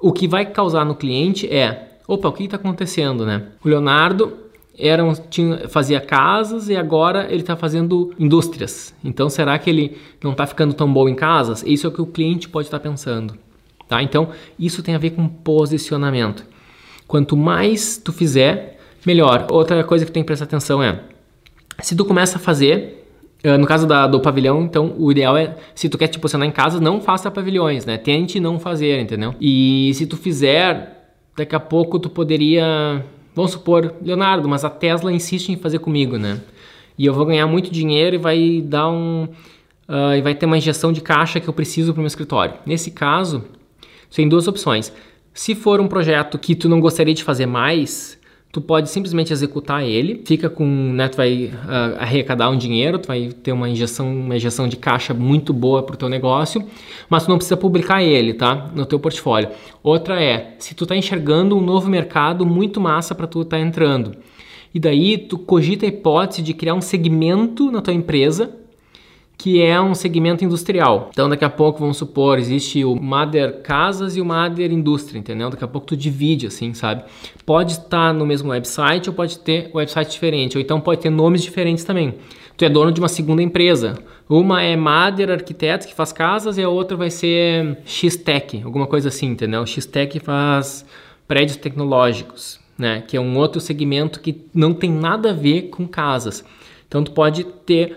O 0.00 0.12
que 0.12 0.26
vai 0.26 0.44
causar 0.44 0.84
no 0.84 0.96
cliente 0.96 1.46
é, 1.46 1.98
opa, 2.08 2.28
o 2.28 2.32
que 2.32 2.42
está 2.42 2.56
acontecendo, 2.56 3.24
né? 3.24 3.46
O 3.64 3.68
Leonardo 3.68 4.32
era 4.76 5.04
um, 5.04 5.12
tinha, 5.12 5.68
fazia 5.68 6.00
casas 6.00 6.68
e 6.68 6.74
agora 6.74 7.26
ele 7.30 7.42
está 7.42 7.54
fazendo 7.54 8.12
indústrias. 8.18 8.92
Então 9.04 9.30
será 9.30 9.56
que 9.60 9.70
ele 9.70 9.96
não 10.20 10.32
está 10.32 10.44
ficando 10.44 10.74
tão 10.74 10.92
bom 10.92 11.08
em 11.08 11.14
casas? 11.14 11.62
Isso 11.64 11.86
é 11.86 11.88
o 11.88 11.92
que 11.92 12.02
o 12.02 12.06
cliente 12.06 12.48
pode 12.48 12.66
estar 12.66 12.80
tá 12.80 12.88
pensando. 12.90 13.38
Tá? 13.92 14.02
Então 14.02 14.30
isso 14.58 14.82
tem 14.82 14.94
a 14.94 14.98
ver 14.98 15.10
com 15.10 15.28
posicionamento. 15.28 16.46
Quanto 17.06 17.36
mais 17.36 17.98
tu 17.98 18.10
fizer, 18.10 18.78
melhor. 19.04 19.48
Outra 19.50 19.84
coisa 19.84 20.06
que 20.06 20.10
tem 20.10 20.22
que 20.22 20.26
prestar 20.26 20.46
atenção 20.46 20.82
é, 20.82 21.00
se 21.82 21.94
tu 21.94 22.02
começa 22.02 22.38
a 22.38 22.40
fazer 22.40 23.00
no 23.58 23.66
caso 23.66 23.86
da, 23.86 24.06
do 24.06 24.18
pavilhão, 24.18 24.62
então, 24.62 24.94
o 24.96 25.10
ideal 25.10 25.36
é, 25.36 25.56
se 25.74 25.90
tu 25.90 25.98
quer 25.98 26.06
te 26.06 26.18
posicionar 26.18 26.48
em 26.48 26.52
casa, 26.52 26.80
não 26.80 27.02
faça 27.02 27.30
pavilhões, 27.30 27.84
né? 27.84 27.98
Tente 27.98 28.40
não 28.40 28.58
fazer, 28.58 28.98
entendeu? 28.98 29.34
E 29.38 29.90
se 29.94 30.06
tu 30.06 30.16
fizer, 30.16 31.16
daqui 31.36 31.54
a 31.54 31.60
pouco 31.60 31.98
tu 31.98 32.08
poderia, 32.08 33.04
vamos 33.34 33.50
supor, 33.50 33.96
Leonardo, 34.00 34.48
mas 34.48 34.64
a 34.64 34.70
Tesla 34.70 35.12
insiste 35.12 35.50
em 35.50 35.56
fazer 35.56 35.80
comigo, 35.80 36.16
né? 36.16 36.40
E 36.96 37.04
eu 37.04 37.12
vou 37.12 37.26
ganhar 37.26 37.46
muito 37.46 37.70
dinheiro 37.70 38.16
e 38.16 38.18
vai 38.18 38.62
dar 38.64 38.88
um... 38.88 39.28
Uh, 39.88 40.14
e 40.16 40.22
vai 40.22 40.34
ter 40.34 40.46
uma 40.46 40.56
injeção 40.56 40.92
de 40.92 41.00
caixa 41.00 41.40
que 41.40 41.48
eu 41.48 41.52
preciso 41.52 41.92
para 41.92 41.98
o 41.98 42.02
meu 42.02 42.06
escritório. 42.06 42.54
Nesse 42.64 42.92
caso, 42.92 43.44
você 44.12 44.16
tem 44.16 44.28
duas 44.28 44.46
opções. 44.46 44.92
Se 45.32 45.54
for 45.54 45.80
um 45.80 45.88
projeto 45.88 46.38
que 46.38 46.54
tu 46.54 46.68
não 46.68 46.80
gostaria 46.80 47.14
de 47.14 47.24
fazer 47.24 47.46
mais, 47.46 48.20
tu 48.52 48.60
pode 48.60 48.90
simplesmente 48.90 49.32
executar 49.32 49.82
ele, 49.82 50.22
fica 50.26 50.50
com, 50.50 50.66
né, 50.66 51.08
tu 51.08 51.16
vai 51.16 51.46
uh, 51.46 51.98
arrecadar 51.98 52.50
um 52.50 52.58
dinheiro, 52.58 52.98
tu 52.98 53.06
vai 53.06 53.30
ter 53.42 53.52
uma 53.52 53.70
injeção, 53.70 54.14
uma 54.14 54.36
injeção 54.36 54.68
de 54.68 54.76
caixa 54.76 55.14
muito 55.14 55.54
boa 55.54 55.82
para 55.82 55.94
o 55.94 55.96
teu 55.96 56.10
negócio, 56.10 56.62
mas 57.08 57.24
tu 57.24 57.30
não 57.30 57.38
precisa 57.38 57.56
publicar 57.56 58.02
ele, 58.02 58.34
tá, 58.34 58.70
no 58.74 58.84
teu 58.84 59.00
portfólio. 59.00 59.48
Outra 59.82 60.22
é, 60.22 60.56
se 60.58 60.74
tu 60.74 60.84
tá 60.84 60.94
enxergando 60.94 61.56
um 61.56 61.62
novo 61.62 61.88
mercado 61.88 62.44
muito 62.44 62.82
massa 62.82 63.14
para 63.14 63.26
tu 63.26 63.40
estar 63.40 63.56
tá 63.56 63.62
entrando, 63.62 64.12
e 64.74 64.78
daí 64.78 65.16
tu 65.16 65.38
cogita 65.38 65.86
a 65.86 65.88
hipótese 65.88 66.42
de 66.42 66.52
criar 66.52 66.74
um 66.74 66.82
segmento 66.82 67.70
na 67.70 67.80
tua 67.80 67.94
empresa 67.94 68.61
que 69.42 69.60
é 69.60 69.80
um 69.80 69.92
segmento 69.92 70.44
industrial. 70.44 71.10
Então, 71.10 71.28
daqui 71.28 71.44
a 71.44 71.50
pouco, 71.50 71.80
vamos 71.80 71.96
supor, 71.96 72.38
existe 72.38 72.84
o 72.84 72.94
Mother 72.94 73.60
Casas 73.60 74.16
e 74.16 74.20
o 74.20 74.24
Mother 74.24 74.70
Indústria, 74.70 75.18
entendeu? 75.18 75.50
Daqui 75.50 75.64
a 75.64 75.66
pouco 75.66 75.84
tu 75.84 75.96
divide, 75.96 76.46
assim, 76.46 76.72
sabe? 76.74 77.02
Pode 77.44 77.72
estar 77.72 78.14
no 78.14 78.24
mesmo 78.24 78.50
website 78.50 79.10
ou 79.10 79.16
pode 79.16 79.40
ter 79.40 79.68
website 79.74 80.12
diferente, 80.12 80.56
ou 80.56 80.62
então 80.62 80.80
pode 80.80 81.00
ter 81.00 81.10
nomes 81.10 81.42
diferentes 81.42 81.82
também. 81.82 82.14
Tu 82.56 82.64
é 82.64 82.68
dono 82.68 82.92
de 82.92 83.00
uma 83.00 83.08
segunda 83.08 83.42
empresa. 83.42 83.98
Uma 84.28 84.62
é 84.62 84.76
Mother 84.76 85.32
Arquitetos, 85.32 85.88
que 85.88 85.94
faz 85.94 86.12
casas, 86.12 86.56
e 86.56 86.62
a 86.62 86.68
outra 86.68 86.96
vai 86.96 87.10
ser 87.10 87.78
X-Tech, 87.84 88.62
alguma 88.64 88.86
coisa 88.86 89.08
assim, 89.08 89.26
entendeu? 89.26 89.66
X-Tech 89.66 90.20
faz 90.20 90.86
prédios 91.26 91.56
tecnológicos, 91.56 92.60
né? 92.78 93.02
Que 93.08 93.16
é 93.16 93.20
um 93.20 93.36
outro 93.36 93.60
segmento 93.60 94.20
que 94.20 94.44
não 94.54 94.72
tem 94.72 94.92
nada 94.92 95.30
a 95.30 95.34
ver 95.34 95.62
com 95.62 95.84
casas. 95.84 96.44
Então, 96.86 97.02
tu 97.02 97.10
pode 97.10 97.42
ter 97.42 97.96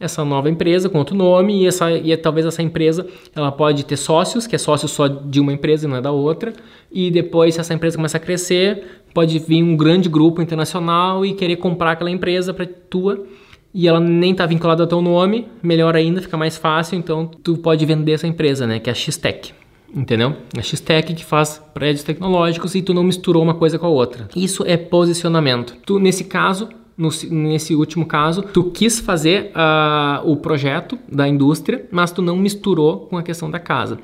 essa 0.00 0.24
nova 0.24 0.48
empresa 0.48 0.88
com 0.88 0.98
outro 0.98 1.14
nome 1.14 1.62
e, 1.62 1.66
essa, 1.66 1.92
e 1.92 2.16
talvez 2.16 2.46
essa 2.46 2.62
empresa 2.62 3.06
ela 3.36 3.52
pode 3.52 3.84
ter 3.84 3.96
sócios, 3.96 4.46
que 4.46 4.56
é 4.56 4.58
sócio 4.58 4.88
só 4.88 5.06
de 5.06 5.38
uma 5.38 5.52
empresa 5.52 5.86
e 5.86 5.90
não 5.90 5.98
é 5.98 6.00
da 6.00 6.10
outra, 6.10 6.54
e 6.90 7.10
depois 7.10 7.54
se 7.54 7.60
essa 7.60 7.74
empresa 7.74 7.96
começa 7.96 8.16
a 8.16 8.20
crescer, 8.20 9.02
pode 9.12 9.38
vir 9.38 9.62
um 9.62 9.76
grande 9.76 10.08
grupo 10.08 10.40
internacional 10.40 11.24
e 11.24 11.34
querer 11.34 11.56
comprar 11.56 11.92
aquela 11.92 12.10
empresa 12.10 12.54
para 12.54 12.66
tua 12.66 13.26
e 13.72 13.86
ela 13.86 14.00
nem 14.00 14.32
está 14.32 14.46
vinculada 14.46 14.82
ao 14.82 14.88
teu 14.88 15.02
nome, 15.02 15.46
melhor 15.62 15.94
ainda, 15.94 16.20
fica 16.20 16.36
mais 16.36 16.56
fácil, 16.56 16.98
então 16.98 17.26
tu 17.26 17.58
pode 17.58 17.84
vender 17.84 18.12
essa 18.12 18.26
empresa, 18.26 18.66
né, 18.66 18.80
que 18.80 18.88
é 18.88 18.92
a 18.92 18.96
X-Tech. 18.96 19.54
Entendeu? 19.92 20.36
A 20.56 20.62
X-Tech 20.62 21.12
que 21.14 21.24
faz 21.24 21.60
prédios 21.74 22.04
tecnológicos 22.04 22.76
e 22.76 22.82
tu 22.82 22.94
não 22.94 23.02
misturou 23.02 23.42
uma 23.42 23.54
coisa 23.54 23.76
com 23.76 23.86
a 23.86 23.90
outra. 23.90 24.28
Isso 24.36 24.64
é 24.64 24.76
posicionamento. 24.76 25.76
Tu, 25.84 25.98
nesse 25.98 26.24
caso, 26.24 26.68
no, 27.00 27.08
nesse 27.30 27.74
último 27.74 28.04
caso, 28.04 28.42
tu 28.42 28.64
quis 28.64 29.00
fazer 29.00 29.52
uh, 29.54 30.30
o 30.30 30.36
projeto 30.36 30.98
da 31.10 31.26
indústria, 31.26 31.88
mas 31.90 32.12
tu 32.12 32.20
não 32.20 32.36
misturou 32.36 33.06
com 33.06 33.16
a 33.16 33.22
questão 33.22 33.50
da 33.50 33.58
casa. 33.58 33.98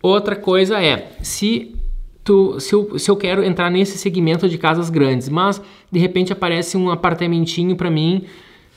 Outra 0.00 0.36
coisa 0.36 0.80
é, 0.80 1.10
se 1.20 1.74
Tu, 2.22 2.60
se, 2.60 2.74
eu, 2.74 2.98
se 2.98 3.10
eu 3.10 3.16
quero 3.16 3.42
entrar 3.42 3.70
nesse 3.70 3.96
segmento 3.96 4.46
de 4.46 4.58
casas 4.58 4.90
grandes, 4.90 5.30
mas 5.30 5.60
de 5.90 5.98
repente 5.98 6.30
aparece 6.30 6.76
um 6.76 6.90
apartamentinho 6.90 7.74
para 7.74 7.90
mim 7.90 8.26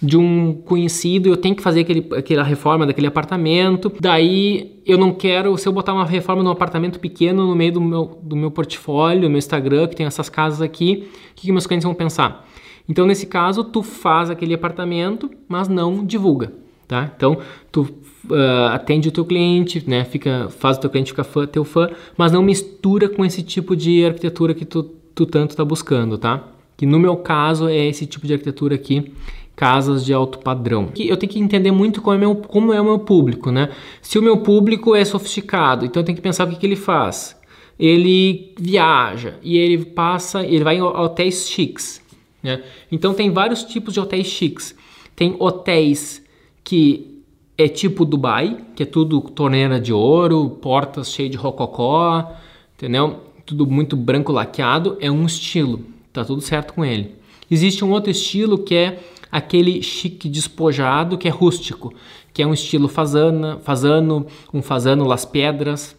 de 0.01 0.17
um 0.17 0.53
conhecido, 0.53 1.27
eu 1.27 1.35
tenho 1.35 1.53
que 1.53 1.61
fazer 1.61 1.81
aquele, 1.81 2.07
aquela 2.15 2.41
reforma 2.41 2.85
daquele 2.85 3.05
apartamento. 3.05 3.91
Daí 3.99 4.81
eu 4.85 4.97
não 4.97 5.13
quero, 5.13 5.57
se 5.57 5.67
eu 5.67 5.73
botar 5.73 5.93
uma 5.93 6.05
reforma 6.05 6.41
num 6.41 6.51
apartamento 6.51 7.01
pequeno 7.01 7.45
no 7.45 7.53
meio 7.53 7.73
do 7.73 7.81
meu, 7.81 8.17
do 8.23 8.35
meu 8.35 8.49
portfólio, 8.49 9.29
meu 9.29 9.37
Instagram, 9.37 9.87
que 9.87 9.95
tem 9.97 10.05
essas 10.05 10.29
casas 10.29 10.61
aqui, 10.61 11.09
o 11.31 11.35
que, 11.35 11.47
que 11.47 11.51
meus 11.51 11.67
clientes 11.67 11.83
vão 11.83 11.93
pensar? 11.93 12.47
Então, 12.87 13.05
nesse 13.05 13.25
caso, 13.25 13.63
tu 13.63 13.81
faz 13.81 14.29
aquele 14.29 14.53
apartamento, 14.53 15.29
mas 15.47 15.67
não 15.67 16.05
divulga, 16.05 16.51
tá? 16.87 17.11
Então, 17.15 17.37
tu 17.71 17.81
uh, 18.29 18.67
atende 18.71 19.09
o 19.09 19.11
teu 19.11 19.25
cliente, 19.25 19.83
né? 19.87 20.03
Fica, 20.03 20.49
faz 20.49 20.77
o 20.77 20.81
teu 20.81 20.89
cliente 20.89 21.11
ficar 21.11 21.23
fã, 21.23 21.45
teu 21.45 21.63
fã, 21.63 21.89
mas 22.17 22.31
não 22.31 22.43
mistura 22.43 23.07
com 23.07 23.23
esse 23.23 23.41
tipo 23.41 23.75
de 23.75 24.05
arquitetura 24.05 24.53
que 24.53 24.65
tu, 24.65 24.83
tu 25.15 25.25
tanto 25.25 25.51
está 25.51 25.63
buscando, 25.63 26.17
tá? 26.17 26.43
Que 26.75 26.85
no 26.85 26.99
meu 26.99 27.15
caso 27.15 27.67
é 27.67 27.87
esse 27.87 28.05
tipo 28.05 28.27
de 28.27 28.33
arquitetura 28.33 28.75
aqui, 28.75 29.13
casas 29.55 30.03
de 30.03 30.13
alto 30.13 30.39
padrão. 30.39 30.89
Eu 30.97 31.15
tenho 31.15 31.31
que 31.31 31.39
entender 31.39 31.71
muito 31.71 32.01
como 32.01 32.15
é, 32.15 32.19
meu, 32.19 32.35
como 32.35 32.73
é 32.73 32.81
o 32.81 32.85
meu 32.85 32.99
público, 32.99 33.51
né? 33.51 33.69
Se 34.01 34.17
o 34.17 34.21
meu 34.21 34.37
público 34.37 34.95
é 34.95 35.05
sofisticado, 35.05 35.85
então 35.85 36.01
eu 36.01 36.05
tenho 36.05 36.15
que 36.15 36.21
pensar 36.21 36.47
o 36.47 36.49
que, 36.49 36.57
que 36.57 36.65
ele 36.65 36.75
faz. 36.75 37.39
Ele 37.79 38.53
viaja 38.57 39.35
e 39.41 39.57
ele 39.57 39.85
passa, 39.85 40.45
ele 40.45 40.63
vai 40.63 40.77
em 40.77 40.81
hotéis 40.81 41.47
chiques. 41.47 42.02
Né? 42.43 42.61
Então 42.91 43.13
tem 43.13 43.31
vários 43.31 43.63
tipos 43.63 43.93
de 43.93 43.99
hotéis 43.99 44.27
chiques. 44.27 44.75
Tem 45.15 45.35
hotéis 45.39 46.21
que 46.63 47.23
é 47.57 47.67
tipo 47.67 48.03
Dubai, 48.03 48.57
que 48.75 48.83
é 48.83 48.85
tudo 48.85 49.21
torneira 49.21 49.79
de 49.79 49.93
ouro, 49.93 50.49
portas 50.61 51.11
cheias 51.11 51.31
de 51.31 51.37
rococó, 51.37 52.33
entendeu? 52.75 53.21
Tudo 53.45 53.65
muito 53.65 53.95
branco 53.95 54.31
laqueado, 54.31 54.97
é 54.99 55.09
um 55.11 55.25
estilo, 55.25 55.81
tá 56.11 56.25
tudo 56.25 56.41
certo 56.41 56.73
com 56.73 56.83
ele. 56.83 57.15
Existe 57.49 57.85
um 57.85 57.91
outro 57.91 58.09
estilo 58.09 58.57
que 58.57 58.75
é 58.75 58.99
aquele 59.31 59.81
chique 59.81 60.27
despojado, 60.27 61.17
que 61.17 61.27
é 61.27 61.31
rústico, 61.31 61.93
que 62.33 62.41
é 62.41 62.47
um 62.47 62.53
estilo 62.53 62.87
fazana, 62.87 63.59
fazano, 63.59 64.25
um 64.53 64.61
fazano 64.61 65.05
Las 65.05 65.25
Pedras, 65.25 65.95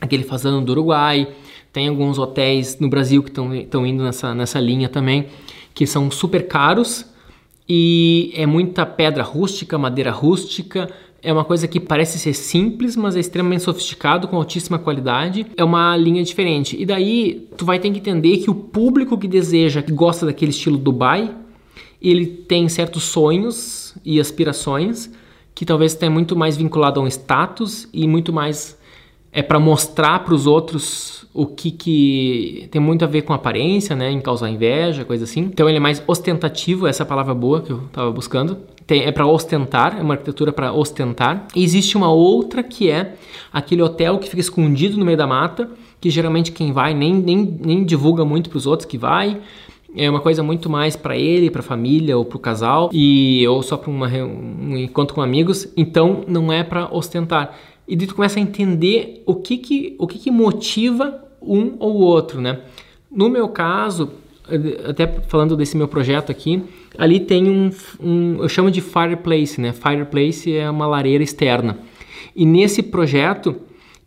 aquele 0.00 0.22
fazano 0.22 0.60
do 0.64 0.72
Uruguai. 0.72 1.28
Tem 1.72 1.88
alguns 1.88 2.18
hotéis 2.18 2.78
no 2.78 2.88
Brasil 2.88 3.22
que 3.22 3.30
estão 3.30 3.86
indo 3.86 4.02
nessa, 4.02 4.34
nessa 4.34 4.60
linha 4.60 4.88
também, 4.88 5.26
que 5.76 5.86
são 5.86 6.10
super 6.10 6.48
caros 6.48 7.04
e 7.68 8.32
é 8.34 8.46
muita 8.46 8.86
pedra 8.86 9.22
rústica, 9.22 9.76
madeira 9.76 10.10
rústica. 10.10 10.90
É 11.22 11.30
uma 11.30 11.44
coisa 11.44 11.68
que 11.68 11.78
parece 11.78 12.18
ser 12.18 12.32
simples, 12.32 12.96
mas 12.96 13.14
é 13.14 13.20
extremamente 13.20 13.62
sofisticado, 13.62 14.26
com 14.26 14.36
altíssima 14.36 14.78
qualidade. 14.78 15.46
É 15.54 15.62
uma 15.62 15.94
linha 15.94 16.24
diferente. 16.24 16.80
E 16.80 16.86
daí 16.86 17.46
tu 17.58 17.66
vai 17.66 17.78
ter 17.78 17.90
que 17.90 17.98
entender 17.98 18.38
que 18.38 18.50
o 18.50 18.54
público 18.54 19.18
que 19.18 19.28
deseja, 19.28 19.82
que 19.82 19.92
gosta 19.92 20.24
daquele 20.24 20.50
estilo 20.50 20.78
Dubai, 20.78 21.30
ele 22.00 22.26
tem 22.26 22.68
certos 22.70 23.02
sonhos 23.02 23.94
e 24.02 24.18
aspirações 24.18 25.10
que 25.54 25.66
talvez 25.66 25.94
tenha 25.94 26.10
muito 26.10 26.34
mais 26.34 26.56
vinculado 26.56 27.00
a 27.00 27.02
um 27.02 27.06
status 27.06 27.86
e 27.92 28.08
muito 28.08 28.32
mais 28.32 28.75
é 29.36 29.42
para 29.42 29.60
mostrar 29.60 30.20
para 30.20 30.32
os 30.32 30.46
outros 30.46 31.26
o 31.34 31.44
que, 31.44 31.70
que 31.70 32.68
tem 32.70 32.80
muito 32.80 33.04
a 33.04 33.06
ver 33.06 33.20
com 33.20 33.34
aparência, 33.34 33.94
né, 33.94 34.10
em 34.10 34.18
causar 34.18 34.48
inveja, 34.48 35.04
coisa 35.04 35.24
assim. 35.24 35.40
Então 35.40 35.68
ele 35.68 35.76
é 35.76 35.80
mais 35.80 36.02
ostentativo, 36.06 36.86
essa 36.86 37.02
é 37.02 37.06
palavra 37.06 37.34
boa 37.34 37.60
que 37.60 37.70
eu 37.70 37.82
estava 37.84 38.10
buscando. 38.10 38.56
Tem, 38.86 39.02
é 39.04 39.12
para 39.12 39.26
ostentar, 39.26 39.98
é 39.98 40.02
uma 40.02 40.14
arquitetura 40.14 40.52
para 40.52 40.72
ostentar. 40.72 41.46
E 41.54 41.62
existe 41.62 41.98
uma 41.98 42.10
outra 42.10 42.62
que 42.62 42.90
é 42.90 43.14
aquele 43.52 43.82
hotel 43.82 44.18
que 44.18 44.30
fica 44.30 44.40
escondido 44.40 44.96
no 44.96 45.04
meio 45.04 45.18
da 45.18 45.26
mata, 45.26 45.68
que 46.00 46.08
geralmente 46.08 46.50
quem 46.50 46.72
vai 46.72 46.94
nem, 46.94 47.12
nem, 47.12 47.58
nem 47.60 47.84
divulga 47.84 48.24
muito 48.24 48.48
para 48.48 48.56
os 48.56 48.66
outros 48.66 48.88
que 48.88 48.96
vai 48.96 49.38
é 49.98 50.10
uma 50.10 50.20
coisa 50.20 50.42
muito 50.42 50.68
mais 50.68 50.94
para 50.94 51.16
ele, 51.16 51.50
para 51.50 51.60
a 51.60 51.64
família 51.64 52.18
ou 52.18 52.24
para 52.24 52.36
o 52.36 52.40
casal 52.40 52.90
e 52.92 53.46
ou 53.48 53.62
só 53.62 53.78
para 53.78 53.90
um 53.90 54.76
encontro 54.76 55.14
com 55.14 55.22
amigos. 55.22 55.66
Então 55.74 56.22
não 56.28 56.52
é 56.52 56.62
para 56.62 56.94
ostentar. 56.94 57.56
E 57.88 57.94
daí 57.94 58.06
tu 58.06 58.14
começa 58.14 58.38
a 58.38 58.42
entender 58.42 59.22
o 59.26 59.34
que 59.34 59.58
que 59.58 59.96
o 59.98 60.06
que, 60.06 60.18
que 60.18 60.30
motiva 60.30 61.24
um 61.40 61.76
ou 61.78 61.94
outro, 61.96 62.40
né? 62.40 62.60
No 63.10 63.28
meu 63.28 63.48
caso, 63.48 64.10
até 64.88 65.06
falando 65.06 65.56
desse 65.56 65.76
meu 65.76 65.88
projeto 65.88 66.30
aqui, 66.30 66.62
ali 66.98 67.20
tem 67.20 67.48
um, 67.48 67.70
um 68.00 68.42
eu 68.42 68.48
chamo 68.48 68.70
de 68.70 68.80
fireplace, 68.80 69.60
né? 69.60 69.72
Fireplace 69.72 70.54
é 70.54 70.68
uma 70.68 70.86
lareira 70.86 71.22
externa. 71.22 71.78
E 72.34 72.44
nesse 72.44 72.82
projeto 72.82 73.56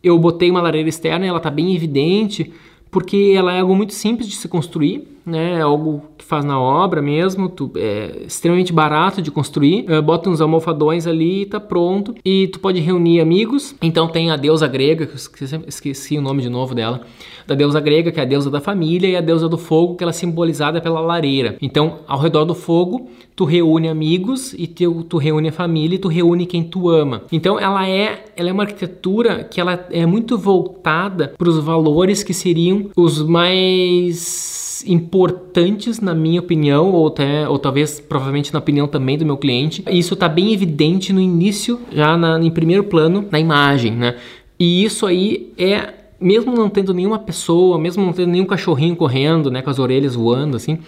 eu 0.04 0.18
botei 0.18 0.50
uma 0.50 0.62
lareira 0.62 0.88
externa, 0.88 1.26
ela 1.26 1.38
está 1.38 1.50
bem 1.50 1.76
evidente 1.76 2.54
porque 2.92 3.34
ela 3.36 3.54
é 3.54 3.60
algo 3.60 3.76
muito 3.76 3.94
simples 3.94 4.28
de 4.28 4.36
se 4.36 4.48
construir, 4.48 5.08
né? 5.26 5.54
É 5.54 5.62
algo 5.62 6.04
que 6.18 6.26
faz 6.26 6.44
na 6.46 6.60
obra 6.60 7.02
mesmo, 7.02 7.50
tu, 7.50 7.72
é 7.76 8.24
extremamente 8.26 8.74
barato 8.74 9.22
de 9.22 9.32
construir. 9.32 9.86
É, 9.88 10.02
bota 10.02 10.30
uns 10.30 10.42
almofadões 10.42 11.08
ali 11.08 11.42
e 11.42 11.46
tá 11.46 11.60
pronto. 11.60 12.16
E 12.24 12.48
tu 12.48 12.60
pode 12.60 12.80
reunir 12.80 13.20
amigos. 13.20 13.76
Então 13.82 14.08
tem 14.08 14.32
a 14.32 14.36
deusa 14.36 14.68
grega, 14.68 15.06
que 15.06 15.14
eu 15.14 15.16
esqueci, 15.16 15.60
esqueci, 15.68 16.18
o 16.18 16.22
nome 16.22 16.42
de 16.42 16.50
novo 16.50 16.76
dela, 16.76 17.02
da 17.48 17.56
deusa 17.56 17.80
grega, 17.80 18.12
que 18.12 18.20
é 18.20 18.24
a 18.24 18.26
deusa 18.26 18.50
da 18.50 18.62
família, 18.62 19.08
e 19.08 19.16
a 19.16 19.22
deusa 19.22 19.50
do 19.50 19.58
fogo, 19.58 19.96
que 19.96 20.04
ela 20.04 20.12
é 20.12 20.14
simbolizada 20.14 20.82
pela 20.82 21.00
lareira. 21.00 21.58
Então, 21.62 22.00
ao 22.08 22.20
redor 22.20 22.46
do 22.46 22.54
fogo, 22.54 23.10
tu 23.36 23.46
reúne 23.46 23.88
amigos 23.88 24.54
e 24.54 24.68
tu, 24.68 25.04
tu 25.04 25.18
reúne 25.18 25.50
a 25.50 25.52
família 25.54 25.96
e 25.96 26.00
tu 26.00 26.08
reúne 26.08 26.46
quem 26.46 26.64
tu 26.64 26.90
ama. 26.90 27.24
Então, 27.32 27.60
ela 27.60 27.88
é, 27.88 28.26
ela 28.36 28.50
é 28.50 28.54
uma 28.54 28.64
arquitetura 28.64 29.44
que 29.44 29.60
ela 29.62 29.88
é 29.90 30.06
muito 30.06 30.38
voltada 30.38 31.34
para 31.38 31.50
os 31.50 31.58
valores 31.64 32.22
que 32.22 32.34
seriam 32.34 32.90
os 32.96 33.22
mais 33.24 34.69
importantes 34.88 36.00
na 36.00 36.14
minha 36.14 36.40
opinião 36.40 36.92
ou 36.92 37.08
até 37.08 37.48
ou 37.48 37.58
talvez 37.58 38.00
provavelmente 38.00 38.54
na 38.54 38.60
opinião 38.60 38.88
também 38.88 39.18
do 39.18 39.26
meu 39.26 39.38
cliente. 39.38 39.84
Isso 39.90 40.14
está 40.14 40.28
bem 40.28 40.54
evidente 40.54 41.12
no 41.14 41.20
início, 41.20 41.80
já 41.92 42.18
na, 42.18 42.40
em 42.40 42.52
primeiro 42.52 42.84
plano, 42.84 43.26
na 43.32 43.40
imagem, 43.40 43.92
né? 43.92 44.16
E 44.60 44.84
isso 44.84 45.06
aí 45.06 45.54
é 45.58 45.94
mesmo 46.20 46.54
não 46.54 46.70
tendo 46.70 46.94
nenhuma 46.94 47.18
pessoa, 47.18 47.80
mesmo 47.80 48.06
não 48.06 48.12
tendo 48.12 48.30
nenhum 48.30 48.46
cachorrinho 48.46 48.96
correndo, 48.96 49.50
né, 49.50 49.62
com 49.62 49.70
as 49.70 49.80
orelhas 49.80 50.16
voando 50.16 50.58
assim, 50.58 50.80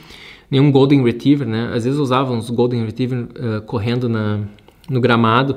nenhum 0.50 0.70
golden 0.70 1.02
retriever, 1.04 1.48
né? 1.48 1.72
Às 1.74 1.86
vezes 1.86 1.98
usavam 1.98 2.38
os 2.38 2.50
golden 2.50 2.86
retriever 2.86 3.24
uh, 3.24 3.62
correndo 3.66 4.10
na, 4.10 4.42
no 4.90 5.00
gramado, 5.00 5.56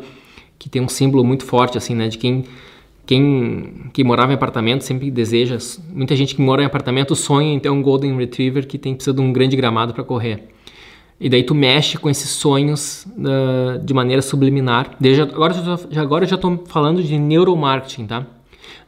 que 0.59 0.69
tem 0.69 0.81
um 0.81 0.89
símbolo 0.89 1.25
muito 1.25 1.45
forte 1.45 1.77
assim, 1.77 1.95
né, 1.95 2.09
de 2.09 2.19
quem 2.19 2.45
quem, 3.07 3.91
quem 3.93 4.05
morava 4.05 4.33
em 4.33 4.35
apartamento 4.35 4.83
sempre 4.83 5.11
deseja, 5.11 5.59
muita 5.93 6.17
gente 6.17 6.35
que 6.35 6.41
mora 6.41 6.63
em 6.63 6.67
apartamento 6.67 7.15
sonha 7.15 7.53
em 7.53 7.59
ter 7.59 7.69
um 7.69 7.83
Golden 7.83 8.17
Retriever 8.17 8.67
que 8.67 8.79
tem 8.79 8.95
precisa 8.95 9.15
de 9.15 9.21
um 9.21 9.33
grande 9.33 9.57
gramado 9.57 9.93
para 9.93 10.03
correr. 10.03 10.49
E 11.21 11.29
daí 11.29 11.43
tu 11.43 11.55
mexe 11.55 11.97
com 11.97 12.11
esses 12.11 12.31
sonhos 12.31 13.07
uh, 13.17 13.79
de 13.79 13.95
maneira 13.95 14.21
subliminar. 14.21 14.97
Desde 14.99 15.23
agora, 15.23 15.55
já, 15.55 16.03
agora 16.03 16.25
eu 16.25 16.29
já 16.29 16.37
estou 16.37 16.65
falando 16.67 17.03
de 17.03 17.19
neuromarketing, 17.19 18.07
tá? 18.07 18.27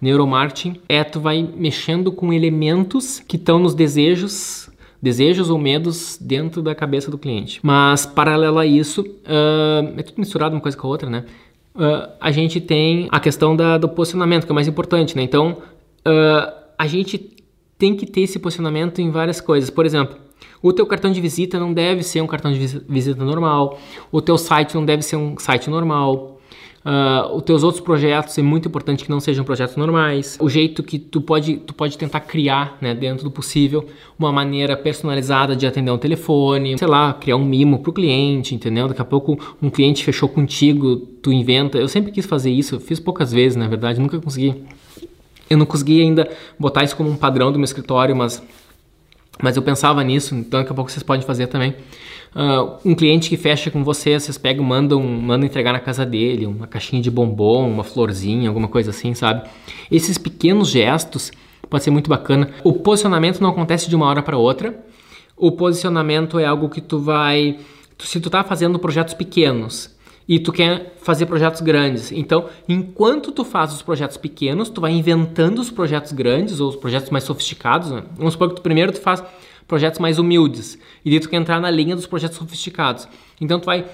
Neuromarketing 0.01 0.81
é 0.89 1.05
tu 1.05 1.21
vai 1.21 1.49
mexendo 1.57 2.11
com 2.11 2.33
elementos 2.33 3.21
que 3.21 3.37
estão 3.37 3.59
nos 3.59 3.75
desejos, 3.75 4.69
desejos 5.01 5.51
ou 5.51 5.59
medos 5.59 6.19
dentro 6.21 6.63
da 6.63 6.75
cabeça 6.75 7.11
do 7.11 7.19
cliente. 7.19 7.61
Mas 7.63 8.05
paralelo 8.05 8.59
a 8.59 8.67
isso, 8.67 9.03
uh, 9.03 9.95
é 9.97 10.03
tudo 10.03 10.19
misturado 10.19 10.55
uma 10.55 10.61
coisa 10.61 10.77
com 10.77 10.87
a 10.87 10.91
outra, 10.91 11.09
né? 11.09 11.25
Uh, 11.77 12.11
a 12.21 12.31
gente 12.31 12.61
tem 12.61 13.09
a 13.11 13.21
questão 13.21 13.55
da, 13.55 13.79
do 13.79 13.89
posicionamento, 13.89 14.47
que 14.47 14.53
é 14.53 14.55
mais 14.55 14.69
importante, 14.69 15.17
né? 15.17 15.23
Então, 15.23 15.59
uh, 16.07 16.53
a 16.79 16.87
gente 16.87 17.37
tem 17.79 17.95
que 17.95 18.07
ter 18.07 18.23
esse 18.23 18.39
posicionamento 18.39 19.01
em 19.01 19.11
várias 19.11 19.41
coisas. 19.41 19.71
Por 19.71 19.85
exemplo, 19.87 20.17
o 20.63 20.73
teu 20.73 20.87
cartão 20.87 21.13
de 21.13 21.21
visita 21.21 21.61
não 21.61 21.73
deve 21.73 22.03
ser 22.03 22.21
um 22.21 22.27
cartão 22.27 22.53
de 22.53 22.59
visita 22.59 23.25
normal, 23.25 23.79
o 24.11 24.21
teu 24.21 24.39
site 24.39 24.75
não 24.75 24.85
deve 24.85 25.03
ser 25.03 25.17
um 25.17 25.39
site 25.39 25.69
normal, 25.71 26.36
Uh, 26.87 27.35
os 27.35 27.43
teus 27.43 27.65
outros 27.65 27.83
projetos 27.83 28.39
é 28.39 28.43
muito 28.43 28.69
importante 28.69 29.03
que 29.03 29.11
não 29.11 29.19
sejam 29.19 29.45
projetos 29.45 29.75
normais. 29.75 30.39
O 30.41 30.49
jeito 30.49 30.85
que 30.85 31.01
tu 31.01 31.21
pode, 31.21 31.57
tu 31.57 31.75
pode 31.75 31.99
tentar 31.99 32.21
criar, 32.21 32.79
né, 32.81 32.95
dentro 32.95 33.25
do 33.25 33.31
possível, 33.31 33.89
uma 34.17 34.31
maneira 34.31 34.77
personalizada 34.77 35.57
de 35.57 35.67
atender 35.67 35.91
um 35.91 35.99
telefone, 35.99 36.79
sei 36.79 36.87
lá, 36.87 37.13
criar 37.13 37.35
um 37.35 37.45
mimo 37.45 37.81
para 37.81 37.91
o 37.91 37.93
cliente, 37.93 38.55
entendeu? 38.55 38.87
Daqui 38.87 39.03
a 39.03 39.05
pouco 39.05 39.37
um 39.61 39.69
cliente 39.69 40.05
fechou 40.05 40.29
contigo, 40.29 40.97
tu 41.21 41.33
inventa. 41.33 41.77
Eu 41.77 41.89
sempre 41.89 42.13
quis 42.13 42.25
fazer 42.25 42.53
isso, 42.53 42.79
fiz 42.79 43.01
poucas 43.01 43.33
vezes, 43.33 43.57
na 43.57 43.67
verdade, 43.67 44.01
nunca 44.01 44.21
consegui. 44.21 44.55
Eu 45.51 45.59
não 45.59 45.67
consegui 45.67 46.01
ainda 46.01 46.31
botar 46.57 46.85
isso 46.85 46.95
como 46.95 47.11
um 47.11 47.17
padrão 47.17 47.51
do 47.51 47.59
meu 47.59 47.65
escritório, 47.65 48.15
mas, 48.15 48.41
mas 49.43 49.57
eu 49.57 49.63
pensava 49.63 50.05
nisso, 50.05 50.37
então 50.37 50.61
daqui 50.61 50.71
a 50.71 50.75
pouco 50.75 50.89
vocês 50.89 51.03
podem 51.03 51.27
fazer 51.27 51.49
também. 51.49 51.75
Uh, 52.35 52.79
um 52.85 52.95
cliente 52.95 53.29
que 53.29 53.37
fecha 53.37 53.71
com 53.71 53.83
você, 53.83 54.19
vocês 54.19 54.37
pegam, 54.37 54.65
mandam, 54.65 55.03
mandam 55.03 55.47
entregar 55.47 55.73
na 55.73 55.81
casa 55.81 56.05
dele, 56.05 56.47
uma 56.47 56.67
caixinha 56.67 57.01
de 57.01 57.11
bombom, 57.11 57.71
uma 57.71 57.85
florzinha, 57.85 58.49
alguma 58.49 58.69
coisa 58.69 58.91
assim, 58.91 59.15
sabe? 59.15 59.49
Esses 59.91 60.19
pequenos 60.19 60.69
gestos 60.69 61.33
pode 61.69 61.85
ser 61.85 61.91
muito 61.91 62.11
bacana. 62.11 62.51
O 62.63 62.75
posicionamento 62.75 63.41
não 63.41 63.51
acontece 63.51 63.89
de 63.89 63.97
uma 63.97 64.07
hora 64.07 64.23
para 64.23 64.37
outra. 64.37 64.85
O 65.37 65.53
posicionamento 65.53 66.39
é 66.39 66.45
algo 66.45 66.69
que 66.69 66.81
tu 66.81 66.99
vai, 66.99 67.59
se 67.99 68.21
tu 68.21 68.31
tá 68.31 68.43
fazendo 68.43 68.79
projetos 68.79 69.15
pequenos 69.15 69.95
e 70.29 70.39
tu 70.39 70.53
quer 70.53 70.97
fazer 71.01 71.27
projetos 71.27 71.61
grandes. 71.61 72.11
Então, 72.11 72.47
enquanto 72.69 73.31
tu 73.31 73.45
faz 73.45 73.73
os 73.73 73.83
projetos 73.83 74.17
pequenos, 74.17 74.69
tu 74.69 74.81
vai 74.81 74.93
inventando 74.93 75.61
os 75.61 75.71
projetos 75.71 76.13
grandes 76.13 76.59
ou 76.59 76.69
os 76.69 76.77
projetos 76.77 77.11
mais 77.11 77.25
sofisticados. 77.25 77.91
Né? 77.91 78.03
Vamos 78.17 78.33
supor 78.33 78.49
que 78.49 78.57
tu, 78.57 78.63
primeiro 78.63 78.93
tu 78.93 79.01
faz 79.01 79.23
projetos 79.67 79.99
mais 79.99 80.19
humildes. 80.19 80.79
E 81.05 81.11
daí 81.11 81.21
tu 81.21 81.29
quer 81.29 81.37
entrar 81.37 81.61
na 81.61 81.71
linha 81.71 81.97
dos 81.97 82.07
projetos 82.07 82.37
sofisticados. 82.37 83.09
Então 83.41 83.59
tu 83.59 83.67
vai 83.67 83.85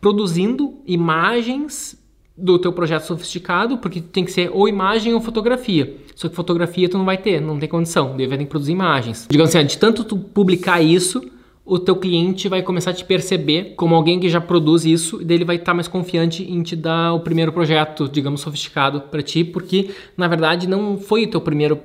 produzindo 0.00 0.74
imagens 0.86 1.98
do 2.36 2.58
teu 2.58 2.72
projeto 2.72 3.02
sofisticado, 3.02 3.78
porque 3.78 4.00
tem 4.00 4.24
que 4.24 4.32
ser 4.32 4.50
ou 4.52 4.66
imagem 4.66 5.12
ou 5.12 5.20
fotografia. 5.20 5.96
Só 6.14 6.28
que 6.28 6.34
fotografia 6.34 6.88
tu 6.88 6.96
não 6.96 7.04
vai 7.04 7.18
ter, 7.18 7.40
não 7.40 7.58
tem 7.58 7.68
condição, 7.68 8.16
daí 8.16 8.26
vai 8.26 8.38
ter 8.38 8.44
que 8.44 8.50
produzir 8.50 8.72
imagens. 8.72 9.26
Digamos 9.30 9.54
assim, 9.54 9.66
de 9.66 9.76
tanto 9.76 10.04
tu 10.04 10.16
publicar 10.16 10.80
isso, 10.80 11.22
o 11.64 11.78
teu 11.78 11.96
cliente 11.96 12.48
vai 12.48 12.62
começar 12.62 12.90
a 12.90 12.94
te 12.94 13.04
perceber 13.04 13.74
como 13.76 13.94
alguém 13.94 14.18
que 14.18 14.28
já 14.28 14.40
produz 14.40 14.84
isso, 14.84 15.20
e 15.20 15.24
daí 15.24 15.36
ele 15.36 15.44
vai 15.44 15.56
estar 15.56 15.74
mais 15.74 15.86
confiante 15.86 16.42
em 16.42 16.62
te 16.62 16.74
dar 16.74 17.12
o 17.12 17.20
primeiro 17.20 17.52
projeto, 17.52 18.08
digamos, 18.08 18.40
sofisticado 18.40 19.02
para 19.02 19.22
ti, 19.22 19.44
porque 19.44 19.90
na 20.16 20.26
verdade 20.26 20.66
não 20.66 20.96
foi 20.96 21.24
o 21.24 21.30
teu 21.30 21.40
primeiro 21.40 21.78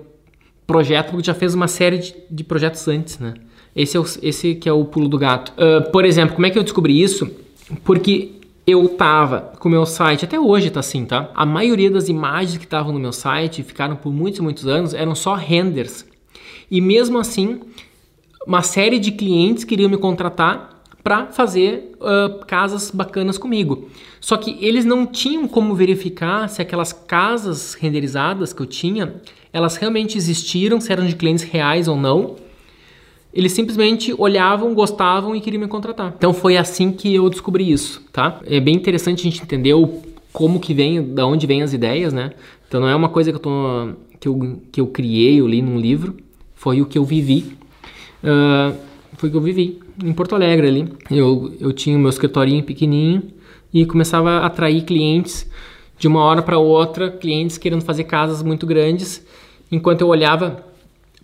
projeto, 0.65 1.11
porque 1.11 1.25
já 1.25 1.33
fez 1.33 1.53
uma 1.53 1.67
série 1.67 1.97
de, 1.97 2.15
de 2.29 2.43
projetos 2.43 2.87
antes, 2.87 3.19
né? 3.19 3.33
Esse, 3.75 3.97
é 3.97 3.99
o, 3.99 4.05
esse 4.21 4.55
que 4.55 4.69
é 4.69 4.73
o 4.73 4.85
pulo 4.85 5.07
do 5.07 5.17
gato. 5.17 5.53
Uh, 5.53 5.91
por 5.91 6.05
exemplo, 6.05 6.35
como 6.35 6.47
é 6.47 6.49
que 6.49 6.57
eu 6.57 6.63
descobri 6.63 7.01
isso? 7.01 7.29
Porque 7.83 8.35
eu 8.65 8.87
tava 8.89 9.53
com 9.59 9.67
o 9.67 9.71
meu 9.71 9.85
site, 9.85 10.25
até 10.25 10.39
hoje 10.39 10.69
tá 10.69 10.79
assim, 10.79 11.05
tá? 11.05 11.29
A 11.35 11.45
maioria 11.45 11.91
das 11.91 12.09
imagens 12.09 12.57
que 12.57 12.63
estavam 12.63 12.93
no 12.93 12.99
meu 12.99 13.11
site, 13.11 13.63
ficaram 13.63 13.95
por 13.95 14.11
muitos, 14.11 14.39
muitos 14.39 14.65
anos, 14.65 14.93
eram 14.93 15.13
só 15.13 15.35
renders. 15.35 16.05
E 16.71 16.81
mesmo 16.81 17.19
assim, 17.19 17.61
uma 18.47 18.61
série 18.61 18.97
de 18.97 19.11
clientes 19.11 19.63
queriam 19.63 19.89
me 19.89 19.97
contratar 19.97 20.83
para 21.03 21.27
fazer 21.27 21.95
uh, 21.99 22.43
casas 22.45 22.89
bacanas 22.89 23.37
comigo. 23.37 23.89
Só 24.19 24.37
que 24.37 24.57
eles 24.65 24.85
não 24.85 25.05
tinham 25.05 25.47
como 25.47 25.75
verificar 25.75 26.49
se 26.49 26.63
aquelas 26.63 26.91
casas 26.91 27.75
renderizadas 27.75 28.51
que 28.51 28.61
eu 28.61 28.65
tinha, 28.65 29.21
elas 29.55 29.77
realmente 29.77 30.17
existiram, 30.17 30.81
se 30.81 30.91
eram 30.91 31.05
de 31.05 31.15
clientes 31.15 31.45
reais 31.45 31.87
ou 31.87 31.95
não. 31.95 32.35
Eles 33.33 33.53
simplesmente 33.53 34.13
olhavam, 34.17 34.73
gostavam 34.73 35.33
e 35.33 35.39
queriam 35.39 35.61
me 35.61 35.67
contratar. 35.69 36.13
Então 36.17 36.33
foi 36.33 36.57
assim 36.57 36.91
que 36.91 37.15
eu 37.15 37.29
descobri 37.29 37.71
isso, 37.71 38.03
tá? 38.11 38.41
É 38.45 38.59
bem 38.59 38.75
interessante 38.75 39.21
a 39.21 39.23
gente 39.23 39.41
entender 39.41 39.73
o, 39.73 40.01
como 40.33 40.59
que 40.59 40.73
vem, 40.73 41.01
da 41.01 41.25
onde 41.25 41.47
vêm 41.47 41.63
as 41.63 41.71
ideias, 41.71 42.11
né? 42.11 42.33
Então 42.67 42.81
não 42.81 42.89
é 42.89 42.95
uma 42.95 43.07
coisa 43.07 43.31
que 43.31 43.37
eu, 43.37 43.39
tô, 43.39 43.93
que 44.19 44.27
eu, 44.27 44.61
que 44.73 44.81
eu 44.81 44.87
criei, 44.87 45.39
eu 45.39 45.47
li 45.47 45.61
num 45.61 45.79
livro, 45.79 46.17
foi 46.53 46.81
o 46.81 46.85
que 46.85 46.97
eu 46.97 47.05
vivi. 47.05 47.55
Uh, 48.21 48.75
foi 49.13 49.29
o 49.29 49.31
que 49.31 49.37
eu 49.37 49.41
vivi 49.41 49.79
em 50.03 50.11
Porto 50.11 50.35
Alegre 50.35 50.67
ali. 50.67 50.89
Eu, 51.09 51.53
eu 51.61 51.71
tinha 51.71 51.95
o 51.95 51.99
meu 51.99 52.09
escritorinho 52.09 52.61
pequenininho 52.61 53.23
e 53.73 53.85
começava 53.85 54.31
a 54.31 54.47
atrair 54.47 54.81
clientes 54.83 55.49
de 55.97 56.09
uma 56.09 56.21
hora 56.21 56.41
para 56.41 56.57
outra, 56.57 57.09
clientes 57.09 57.57
querendo 57.57 57.83
fazer 57.83 58.03
casas 58.03 58.43
muito 58.43 58.65
grandes, 58.65 59.25
enquanto 59.71 60.01
eu 60.01 60.07
olhava 60.07 60.63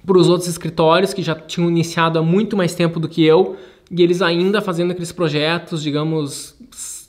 para 0.05 0.17
os 0.17 0.27
outros 0.27 0.49
escritórios 0.49 1.13
que 1.13 1.21
já 1.21 1.35
tinham 1.35 1.69
iniciado 1.69 2.17
há 2.17 2.23
muito 2.23 2.57
mais 2.57 2.73
tempo 2.73 2.99
do 2.99 3.07
que 3.07 3.23
eu 3.23 3.55
e 3.89 4.01
eles 4.01 4.21
ainda 4.21 4.61
fazendo 4.61 4.91
aqueles 4.91 5.11
projetos, 5.11 5.83
digamos, 5.83 6.55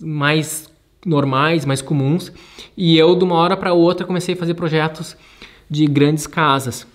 mais 0.00 0.68
normais, 1.06 1.64
mais 1.64 1.80
comuns. 1.80 2.32
E 2.76 2.98
eu, 2.98 3.14
de 3.14 3.24
uma 3.24 3.36
hora 3.36 3.56
para 3.56 3.72
outra, 3.72 4.06
comecei 4.06 4.34
a 4.34 4.38
fazer 4.38 4.54
projetos 4.54 5.16
de 5.70 5.86
grandes 5.86 6.26
casas. 6.26 6.86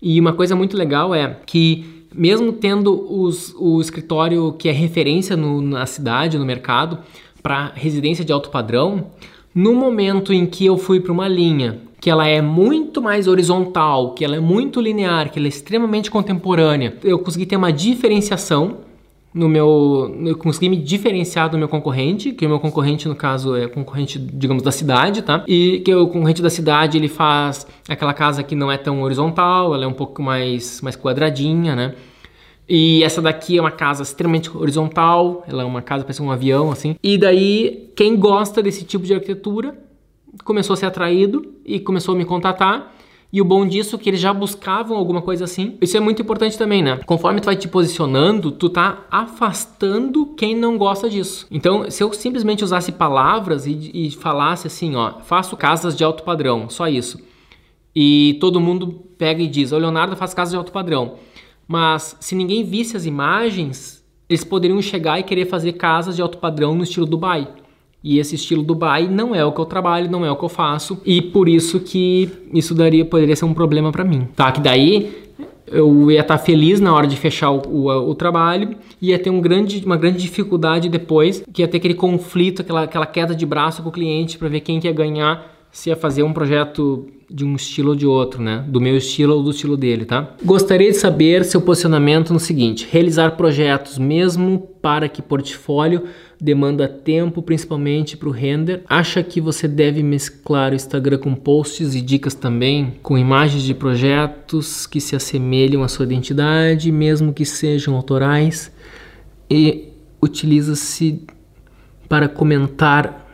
E 0.00 0.20
uma 0.20 0.32
coisa 0.32 0.54
muito 0.54 0.76
legal 0.76 1.14
é 1.14 1.38
que, 1.46 2.04
mesmo 2.14 2.52
tendo 2.52 3.10
os, 3.10 3.54
o 3.58 3.80
escritório 3.80 4.52
que 4.52 4.68
é 4.68 4.72
referência 4.72 5.36
no, 5.36 5.60
na 5.62 5.86
cidade, 5.86 6.38
no 6.38 6.44
mercado, 6.44 6.98
para 7.42 7.72
residência 7.74 8.24
de 8.24 8.32
alto 8.32 8.50
padrão, 8.50 9.06
no 9.54 9.74
momento 9.74 10.32
em 10.32 10.44
que 10.46 10.66
eu 10.66 10.76
fui 10.76 11.00
para 11.00 11.12
uma 11.12 11.28
linha 11.28 11.80
que 12.04 12.10
ela 12.10 12.28
é 12.28 12.42
muito 12.42 13.00
mais 13.00 13.26
horizontal, 13.26 14.12
que 14.12 14.22
ela 14.22 14.36
é 14.36 14.38
muito 14.38 14.78
linear, 14.78 15.30
que 15.30 15.38
ela 15.38 15.48
é 15.48 15.48
extremamente 15.48 16.10
contemporânea, 16.10 16.98
eu 17.02 17.18
consegui 17.18 17.46
ter 17.46 17.56
uma 17.56 17.72
diferenciação 17.72 18.80
no 19.32 19.48
meu, 19.48 20.14
eu 20.22 20.36
consegui 20.36 20.68
me 20.68 20.76
diferenciar 20.76 21.48
do 21.48 21.56
meu 21.56 21.66
concorrente, 21.66 22.32
que 22.32 22.44
o 22.44 22.48
meu 22.50 22.60
concorrente 22.60 23.08
no 23.08 23.16
caso 23.16 23.56
é 23.56 23.68
concorrente, 23.68 24.18
digamos, 24.18 24.62
da 24.62 24.70
cidade, 24.70 25.22
tá? 25.22 25.44
E 25.48 25.80
que 25.82 25.94
o 25.94 26.06
concorrente 26.06 26.42
da 26.42 26.50
cidade, 26.50 26.98
ele 26.98 27.08
faz 27.08 27.66
aquela 27.88 28.12
casa 28.12 28.42
que 28.42 28.54
não 28.54 28.70
é 28.70 28.76
tão 28.76 29.00
horizontal, 29.00 29.74
ela 29.74 29.86
é 29.86 29.88
um 29.88 29.94
pouco 29.94 30.22
mais 30.22 30.82
mais 30.82 30.96
quadradinha, 30.96 31.74
né? 31.74 31.94
E 32.68 33.02
essa 33.02 33.22
daqui 33.22 33.56
é 33.56 33.62
uma 33.62 33.70
casa 33.70 34.02
extremamente 34.02 34.54
horizontal, 34.54 35.42
ela 35.48 35.62
é 35.62 35.64
uma 35.64 35.80
casa 35.80 36.04
parece 36.04 36.20
um 36.20 36.30
avião 36.30 36.70
assim. 36.70 36.96
E 37.02 37.16
daí 37.16 37.90
quem 37.96 38.14
gosta 38.14 38.62
desse 38.62 38.84
tipo 38.84 39.06
de 39.06 39.14
arquitetura 39.14 39.74
começou 40.42 40.74
a 40.74 40.76
ser 40.76 40.86
atraído 40.86 41.54
e 41.64 41.78
começou 41.78 42.14
a 42.14 42.18
me 42.18 42.24
contatar. 42.24 42.92
E 43.32 43.40
o 43.40 43.44
bom 43.44 43.66
disso 43.66 43.96
é 43.96 43.98
que 43.98 44.08
eles 44.08 44.20
já 44.20 44.32
buscavam 44.32 44.96
alguma 44.96 45.20
coisa 45.20 45.44
assim. 45.44 45.76
Isso 45.80 45.96
é 45.96 46.00
muito 46.00 46.22
importante 46.22 46.56
também, 46.56 46.82
né? 46.82 47.00
Conforme 47.04 47.40
tu 47.40 47.46
vai 47.46 47.56
te 47.56 47.66
posicionando, 47.66 48.52
tu 48.52 48.68
tá 48.68 49.06
afastando 49.10 50.26
quem 50.36 50.54
não 50.54 50.78
gosta 50.78 51.10
disso. 51.10 51.44
Então, 51.50 51.90
se 51.90 52.00
eu 52.00 52.12
simplesmente 52.12 52.62
usasse 52.62 52.92
palavras 52.92 53.66
e, 53.66 53.90
e 53.92 54.10
falasse 54.12 54.68
assim, 54.68 54.94
ó, 54.94 55.18
faço 55.18 55.56
casas 55.56 55.96
de 55.96 56.04
alto 56.04 56.22
padrão, 56.22 56.70
só 56.70 56.86
isso. 56.86 57.18
E 57.92 58.38
todo 58.40 58.60
mundo 58.60 59.02
pega 59.18 59.42
e 59.42 59.48
diz, 59.48 59.72
o 59.72 59.78
Leonardo 59.78 60.14
faz 60.14 60.32
casas 60.32 60.52
de 60.52 60.56
alto 60.56 60.70
padrão. 60.70 61.16
Mas 61.66 62.16
se 62.20 62.36
ninguém 62.36 62.62
visse 62.62 62.96
as 62.96 63.04
imagens, 63.04 64.04
eles 64.28 64.44
poderiam 64.44 64.80
chegar 64.80 65.18
e 65.18 65.24
querer 65.24 65.46
fazer 65.46 65.72
casas 65.72 66.14
de 66.14 66.22
alto 66.22 66.38
padrão 66.38 66.74
no 66.74 66.84
estilo 66.84 67.04
Dubai. 67.04 67.48
E 68.04 68.18
esse 68.18 68.34
estilo 68.34 68.62
Dubai 68.62 69.08
não 69.08 69.34
é 69.34 69.42
o 69.42 69.50
que 69.50 69.60
eu 69.60 69.64
trabalho, 69.64 70.10
não 70.10 70.26
é 70.26 70.30
o 70.30 70.36
que 70.36 70.44
eu 70.44 70.48
faço, 70.50 71.00
e 71.06 71.22
por 71.22 71.48
isso 71.48 71.80
que 71.80 72.30
isso 72.52 72.74
daria 72.74 73.02
poderia 73.02 73.34
ser 73.34 73.46
um 73.46 73.54
problema 73.54 73.90
para 73.90 74.04
mim. 74.04 74.28
Tá, 74.36 74.52
que 74.52 74.60
daí 74.60 75.24
eu 75.66 76.10
ia 76.10 76.20
estar 76.20 76.36
tá 76.36 76.44
feliz 76.44 76.80
na 76.80 76.94
hora 76.94 77.06
de 77.06 77.16
fechar 77.16 77.50
o, 77.50 77.62
o, 77.66 78.10
o, 78.10 78.14
trabalho, 78.14 78.76
ia 79.00 79.18
ter 79.18 79.30
um 79.30 79.40
grande, 79.40 79.82
uma 79.86 79.96
grande 79.96 80.18
dificuldade 80.18 80.90
depois, 80.90 81.42
que 81.50 81.62
ia 81.62 81.68
ter 81.68 81.78
aquele 81.78 81.94
conflito, 81.94 82.60
aquela, 82.60 82.82
aquela 82.82 83.06
queda 83.06 83.34
de 83.34 83.46
braço 83.46 83.82
com 83.82 83.88
o 83.88 83.92
cliente 83.92 84.36
para 84.36 84.48
ver 84.48 84.60
quem 84.60 84.78
que 84.78 84.86
ia 84.86 84.92
ganhar 84.92 85.54
se 85.74 85.90
ia 85.90 85.96
fazer 85.96 86.22
um 86.22 86.32
projeto 86.32 87.08
de 87.28 87.44
um 87.44 87.56
estilo 87.56 87.90
ou 87.90 87.96
de 87.96 88.06
outro, 88.06 88.40
né? 88.40 88.64
Do 88.68 88.80
meu 88.80 88.96
estilo 88.96 89.34
ou 89.34 89.42
do 89.42 89.50
estilo 89.50 89.76
dele, 89.76 90.04
tá? 90.04 90.34
Gostaria 90.44 90.88
de 90.88 90.96
saber 90.96 91.44
seu 91.44 91.60
posicionamento 91.60 92.32
no 92.32 92.38
seguinte: 92.38 92.86
realizar 92.88 93.32
projetos 93.32 93.98
mesmo 93.98 94.68
para 94.80 95.08
que 95.08 95.20
portfólio 95.20 96.04
demanda 96.44 96.86
tempo, 96.86 97.40
principalmente 97.40 98.18
para 98.18 98.28
o 98.28 98.32
render. 98.32 98.82
Acha 98.86 99.22
que 99.22 99.40
você 99.40 99.66
deve 99.66 100.02
mesclar 100.02 100.72
o 100.72 100.74
Instagram 100.74 101.16
com 101.16 101.34
posts 101.34 101.94
e 101.94 102.02
dicas 102.02 102.34
também, 102.34 102.92
com 103.02 103.16
imagens 103.16 103.62
de 103.62 103.72
projetos 103.72 104.86
que 104.86 105.00
se 105.00 105.16
assemelham 105.16 105.82
à 105.82 105.88
sua 105.88 106.04
identidade, 106.04 106.92
mesmo 106.92 107.32
que 107.32 107.46
sejam 107.46 107.96
autorais, 107.96 108.70
e 109.48 109.88
utiliza-se 110.20 111.22
para 112.10 112.28
comentar 112.28 113.26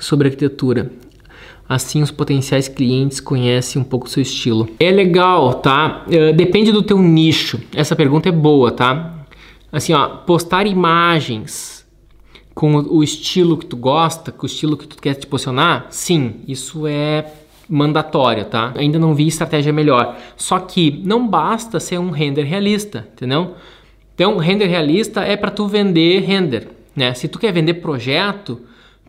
sobre 0.00 0.26
arquitetura. 0.26 0.90
Assim 1.68 2.02
os 2.02 2.10
potenciais 2.10 2.66
clientes 2.66 3.20
conhecem 3.20 3.80
um 3.80 3.84
pouco 3.84 4.06
o 4.06 4.10
seu 4.10 4.22
estilo. 4.22 4.68
É 4.80 4.90
legal, 4.90 5.54
tá? 5.54 6.04
Uh, 6.08 6.34
depende 6.34 6.72
do 6.72 6.82
teu 6.82 6.98
nicho. 6.98 7.60
Essa 7.72 7.94
pergunta 7.94 8.28
é 8.28 8.32
boa, 8.32 8.72
tá? 8.72 9.24
Assim, 9.70 9.92
ó, 9.92 10.08
postar 10.08 10.66
imagens 10.66 11.75
com 12.56 12.74
o 12.76 13.04
estilo 13.04 13.58
que 13.58 13.66
tu 13.66 13.76
gosta, 13.76 14.32
com 14.32 14.44
o 14.44 14.46
estilo 14.46 14.78
que 14.78 14.88
tu 14.88 14.96
quer 14.96 15.12
te 15.12 15.26
posicionar, 15.26 15.88
sim, 15.90 16.36
isso 16.48 16.86
é 16.86 17.30
mandatório, 17.68 18.46
tá? 18.46 18.72
Ainda 18.76 18.98
não 18.98 19.14
vi 19.14 19.26
estratégia 19.26 19.74
melhor. 19.74 20.16
Só 20.38 20.58
que 20.58 21.02
não 21.04 21.28
basta 21.28 21.78
ser 21.78 21.98
um 21.98 22.08
render 22.08 22.44
realista, 22.44 23.06
entendeu? 23.12 23.56
Então, 24.14 24.38
render 24.38 24.68
realista 24.68 25.20
é 25.20 25.36
para 25.36 25.50
tu 25.50 25.68
vender 25.68 26.20
render, 26.20 26.70
né? 26.96 27.12
Se 27.12 27.28
tu 27.28 27.38
quer 27.38 27.52
vender 27.52 27.74
projeto, 27.74 28.62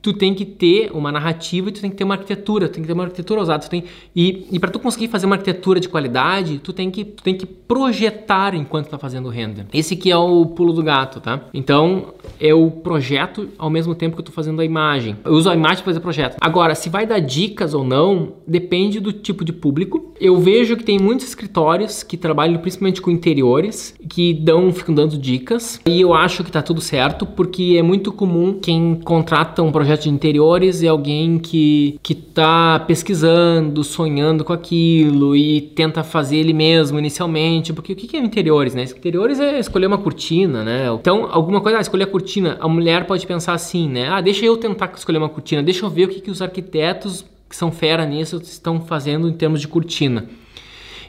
tu 0.08 0.13
tem 0.13 0.34
que 0.34 0.46
ter 0.46 0.89
uma 0.93 1.12
narrativa 1.12 1.67
e 1.67 1.72
tu 1.74 1.82
tem 1.82 1.89
que 1.89 1.98
ter 1.98 2.06
uma 2.06 2.13
arquitetura, 2.13 2.70
tu 2.70 2.76
tem 2.76 2.82
que 2.82 2.88
ter 2.88 2.93
uma 2.93 3.04
arquitetura 3.04 3.41
ousada, 3.41 3.63
tu 3.63 3.70
tem 3.70 3.84
e, 4.15 4.48
e 4.50 4.58
para 4.58 4.70
tu 4.70 4.80
conseguir 4.80 5.10
fazer 5.10 5.26
uma 5.26 5.36
arquitetura 5.36 5.82
de 5.82 5.89
qualidade, 5.89 6.60
tu 6.60 6.72
tem 6.72 6.89
que 6.89 7.04
tu 7.04 7.22
tem 7.22 7.36
que 7.36 7.46
projetar 7.46 8.56
enquanto 8.56 8.88
tá 8.88 8.98
fazendo 8.98 9.28
render. 9.28 9.65
Esse 9.74 9.98
que 9.98 10.10
é 10.10 10.15
o 10.15 10.46
pulo 10.46 10.72
do 10.72 10.82
gato, 10.82 11.20
tá? 11.20 11.41
Então, 11.54 12.13
eu 12.39 12.72
projeto 12.82 13.50
ao 13.58 13.70
mesmo 13.70 13.93
tempo 13.93 14.15
que 14.15 14.22
eu 14.22 14.26
tô 14.26 14.32
fazendo 14.32 14.62
a 14.62 14.65
imagem. 14.65 15.17
Eu 15.26 15.34
uso 15.34 15.50
a 15.50 15.54
imagem 15.54 15.78
para 15.78 15.86
fazer 15.86 16.00
projeto. 16.00 16.38
Agora, 16.39 16.74
se 16.74 16.89
vai 16.89 17.06
dar 17.06 17.20
dicas 17.20 17.74
ou 17.74 17.84
não, 17.84 18.34
depende 18.48 19.02
do 19.02 19.12
tipo 19.12 19.43
de 19.43 19.52
público. 19.52 20.13
Eu 20.20 20.38
vejo 20.39 20.78
que 20.78 20.84
tem 20.84 20.98
muitos 20.98 21.28
escritórios 21.28 22.02
que 22.02 22.15
trabalham 22.15 22.58
principalmente 22.60 23.02
com 23.02 23.12
interiores, 23.12 23.93
que 24.10 24.34
dão 24.34 24.72
ficam 24.72 24.96
dando 24.96 25.17
dicas, 25.17 25.82
e 25.86 26.00
eu 26.00 26.13
acho 26.13 26.43
que 26.43 26.52
tá 26.52 26.62
tudo 26.62 26.80
certo, 26.80 27.26
porque 27.26 27.76
é 27.78 27.84
muito 27.84 28.12
comum 28.13 28.58
quem 28.60 28.96
contrata 29.04 29.62
um 29.62 29.72
projeto 29.72 29.97
projeto 29.98 30.04
de 30.04 30.10
interiores 30.10 30.84
é 30.84 30.88
alguém 30.88 31.40
que 31.40 32.00
que 32.02 32.14
está 32.14 32.80
pesquisando, 32.80 33.84
sonhando 33.84 34.44
com 34.44 34.54
aquilo 34.54 35.36
e 35.36 35.62
tenta 35.62 36.04
fazer 36.04 36.38
ele 36.38 36.54
mesmo 36.54 37.00
inicialmente, 37.00 37.74
porque 37.74 37.94
o 37.94 37.96
que 37.96 38.16
é 38.16 38.20
interiores, 38.20 38.76
né? 38.76 38.84
Interiores 38.84 39.40
é 39.40 39.60
escolher 39.60 39.88
uma 39.88 39.98
cortina, 39.98 40.64
né? 40.64 40.88
Então, 40.94 41.28
alguma 41.30 41.60
coisa, 41.60 41.80
ah, 41.80 41.82
escolher 41.82 42.04
a 42.04 42.08
cortina, 42.08 42.58
a 42.60 42.68
mulher 42.68 43.06
pode 43.06 43.26
pensar 43.26 43.54
assim, 43.54 43.90
né? 43.90 44.08
Ah, 44.10 44.22
deixa 44.22 44.46
eu 44.46 44.56
tentar 44.56 44.92
escolher 44.96 45.18
uma 45.18 45.30
cortina, 45.30 45.64
deixa 45.64 45.86
eu 45.86 45.90
ver 45.90 46.06
o 46.06 46.08
que, 46.08 46.22
que 46.22 46.32
os 46.32 46.42
arquitetos 46.42 47.26
que 47.50 47.56
são 47.56 47.72
fera 47.72 48.06
nisso 48.06 48.40
estão 48.44 48.82
fazendo 48.82 49.28
em 49.28 49.34
termos 49.34 49.62
de 49.62 49.68
cortina. 49.68 50.26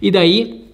E 0.01 0.11
daí 0.11 0.68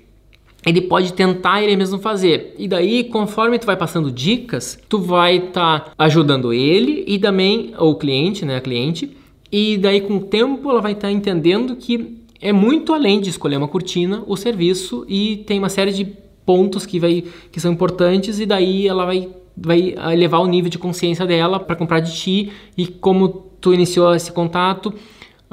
ele 0.66 0.80
pode 0.80 1.12
tentar 1.12 1.62
ele 1.62 1.76
mesmo 1.76 1.98
fazer. 1.98 2.54
E 2.58 2.66
daí, 2.66 3.04
conforme 3.04 3.58
tu 3.58 3.66
vai 3.66 3.76
passando 3.76 4.10
dicas, 4.10 4.78
tu 4.88 4.98
vai 4.98 5.36
estar 5.36 5.80
tá 5.80 5.92
ajudando 5.98 6.52
ele 6.52 7.04
e 7.06 7.18
também 7.18 7.74
o 7.78 7.94
cliente, 7.94 8.44
né, 8.44 8.56
a 8.56 8.60
cliente. 8.60 9.16
E 9.52 9.76
daí 9.78 10.00
com 10.00 10.16
o 10.16 10.20
tempo 10.20 10.70
ela 10.70 10.80
vai 10.80 10.92
estar 10.92 11.08
tá 11.08 11.12
entendendo 11.12 11.76
que 11.76 12.18
é 12.40 12.52
muito 12.52 12.92
além 12.92 13.20
de 13.20 13.30
escolher 13.30 13.56
uma 13.56 13.68
cortina, 13.68 14.22
o 14.26 14.36
serviço 14.36 15.04
e 15.08 15.44
tem 15.46 15.58
uma 15.58 15.68
série 15.68 15.92
de 15.92 16.04
pontos 16.44 16.84
que 16.84 17.00
vai 17.00 17.24
que 17.50 17.58
são 17.58 17.72
importantes 17.72 18.38
e 18.38 18.46
daí 18.46 18.86
ela 18.86 19.06
vai 19.06 19.28
vai 19.56 19.94
elevar 20.12 20.40
o 20.40 20.46
nível 20.46 20.68
de 20.68 20.78
consciência 20.78 21.24
dela 21.24 21.60
para 21.60 21.76
comprar 21.76 22.00
de 22.00 22.12
ti 22.14 22.52
e 22.76 22.86
como 22.86 23.28
tu 23.60 23.72
iniciou 23.72 24.14
esse 24.14 24.30
contato, 24.30 24.92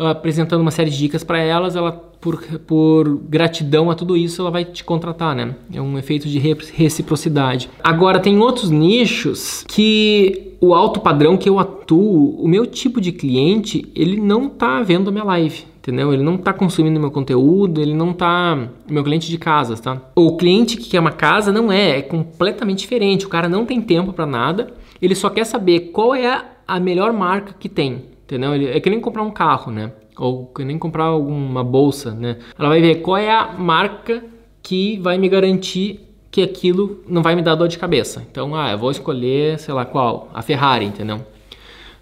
apresentando 0.09 0.61
uma 0.61 0.71
série 0.71 0.89
de 0.89 0.97
dicas 0.97 1.23
para 1.23 1.39
elas, 1.39 1.75
ela 1.75 1.91
por, 1.91 2.41
por 2.67 3.17
gratidão 3.27 3.89
a 3.89 3.95
tudo 3.95 4.15
isso, 4.15 4.41
ela 4.41 4.51
vai 4.51 4.63
te 4.63 4.83
contratar, 4.83 5.35
né? 5.35 5.55
É 5.73 5.81
um 5.81 5.97
efeito 5.97 6.27
de 6.27 6.39
reciprocidade. 6.39 7.69
Agora, 7.83 8.19
tem 8.19 8.37
outros 8.39 8.69
nichos 8.69 9.65
que 9.67 10.55
o 10.61 10.75
alto 10.75 10.99
padrão 10.99 11.35
que 11.35 11.49
eu 11.49 11.57
atuo, 11.57 12.39
o 12.39 12.47
meu 12.47 12.67
tipo 12.67 13.01
de 13.01 13.11
cliente, 13.11 13.91
ele 13.95 14.21
não 14.21 14.47
tá 14.47 14.81
vendo 14.83 15.09
a 15.09 15.11
minha 15.11 15.23
live, 15.23 15.65
entendeu? 15.79 16.13
Ele 16.13 16.21
não 16.21 16.35
está 16.35 16.53
consumindo 16.53 16.99
meu 16.99 17.09
conteúdo, 17.09 17.81
ele 17.81 17.95
não 17.95 18.11
está 18.11 18.69
meu 18.87 19.03
cliente 19.03 19.27
de 19.27 19.39
casas, 19.39 19.79
tá? 19.79 19.99
O 20.15 20.37
cliente 20.37 20.77
que 20.77 20.89
quer 20.89 20.99
uma 20.99 21.11
casa 21.11 21.51
não 21.51 21.71
é, 21.71 21.97
é 21.97 22.01
completamente 22.03 22.79
diferente. 22.79 23.25
O 23.25 23.29
cara 23.29 23.49
não 23.49 23.65
tem 23.65 23.81
tempo 23.81 24.13
para 24.13 24.27
nada, 24.27 24.71
ele 25.01 25.15
só 25.15 25.31
quer 25.31 25.45
saber 25.45 25.91
qual 25.91 26.13
é 26.13 26.45
a 26.67 26.79
melhor 26.79 27.11
marca 27.11 27.55
que 27.59 27.67
tem, 27.67 28.03
entendeu? 28.31 28.53
É 28.53 28.79
que 28.79 28.89
nem 28.89 29.01
comprar 29.01 29.23
um 29.23 29.31
carro, 29.31 29.71
né? 29.71 29.91
Ou 30.17 30.45
que 30.47 30.63
nem 30.63 30.79
comprar 30.79 31.05
alguma 31.05 31.63
bolsa, 31.63 32.11
né? 32.11 32.37
Ela 32.57 32.69
vai 32.69 32.79
ver 32.79 32.95
qual 33.01 33.17
é 33.17 33.29
a 33.29 33.53
marca 33.57 34.23
que 34.63 34.97
vai 34.99 35.17
me 35.17 35.27
garantir 35.27 36.07
que 36.29 36.41
aquilo 36.41 37.03
não 37.07 37.21
vai 37.21 37.35
me 37.35 37.41
dar 37.41 37.55
dor 37.55 37.67
de 37.67 37.77
cabeça. 37.77 38.25
Então, 38.31 38.55
ah, 38.55 38.71
eu 38.71 38.77
vou 38.77 38.89
escolher, 38.89 39.59
sei 39.59 39.73
lá 39.73 39.83
qual, 39.83 40.29
a 40.33 40.41
Ferrari, 40.41 40.85
entendeu? 40.85 41.17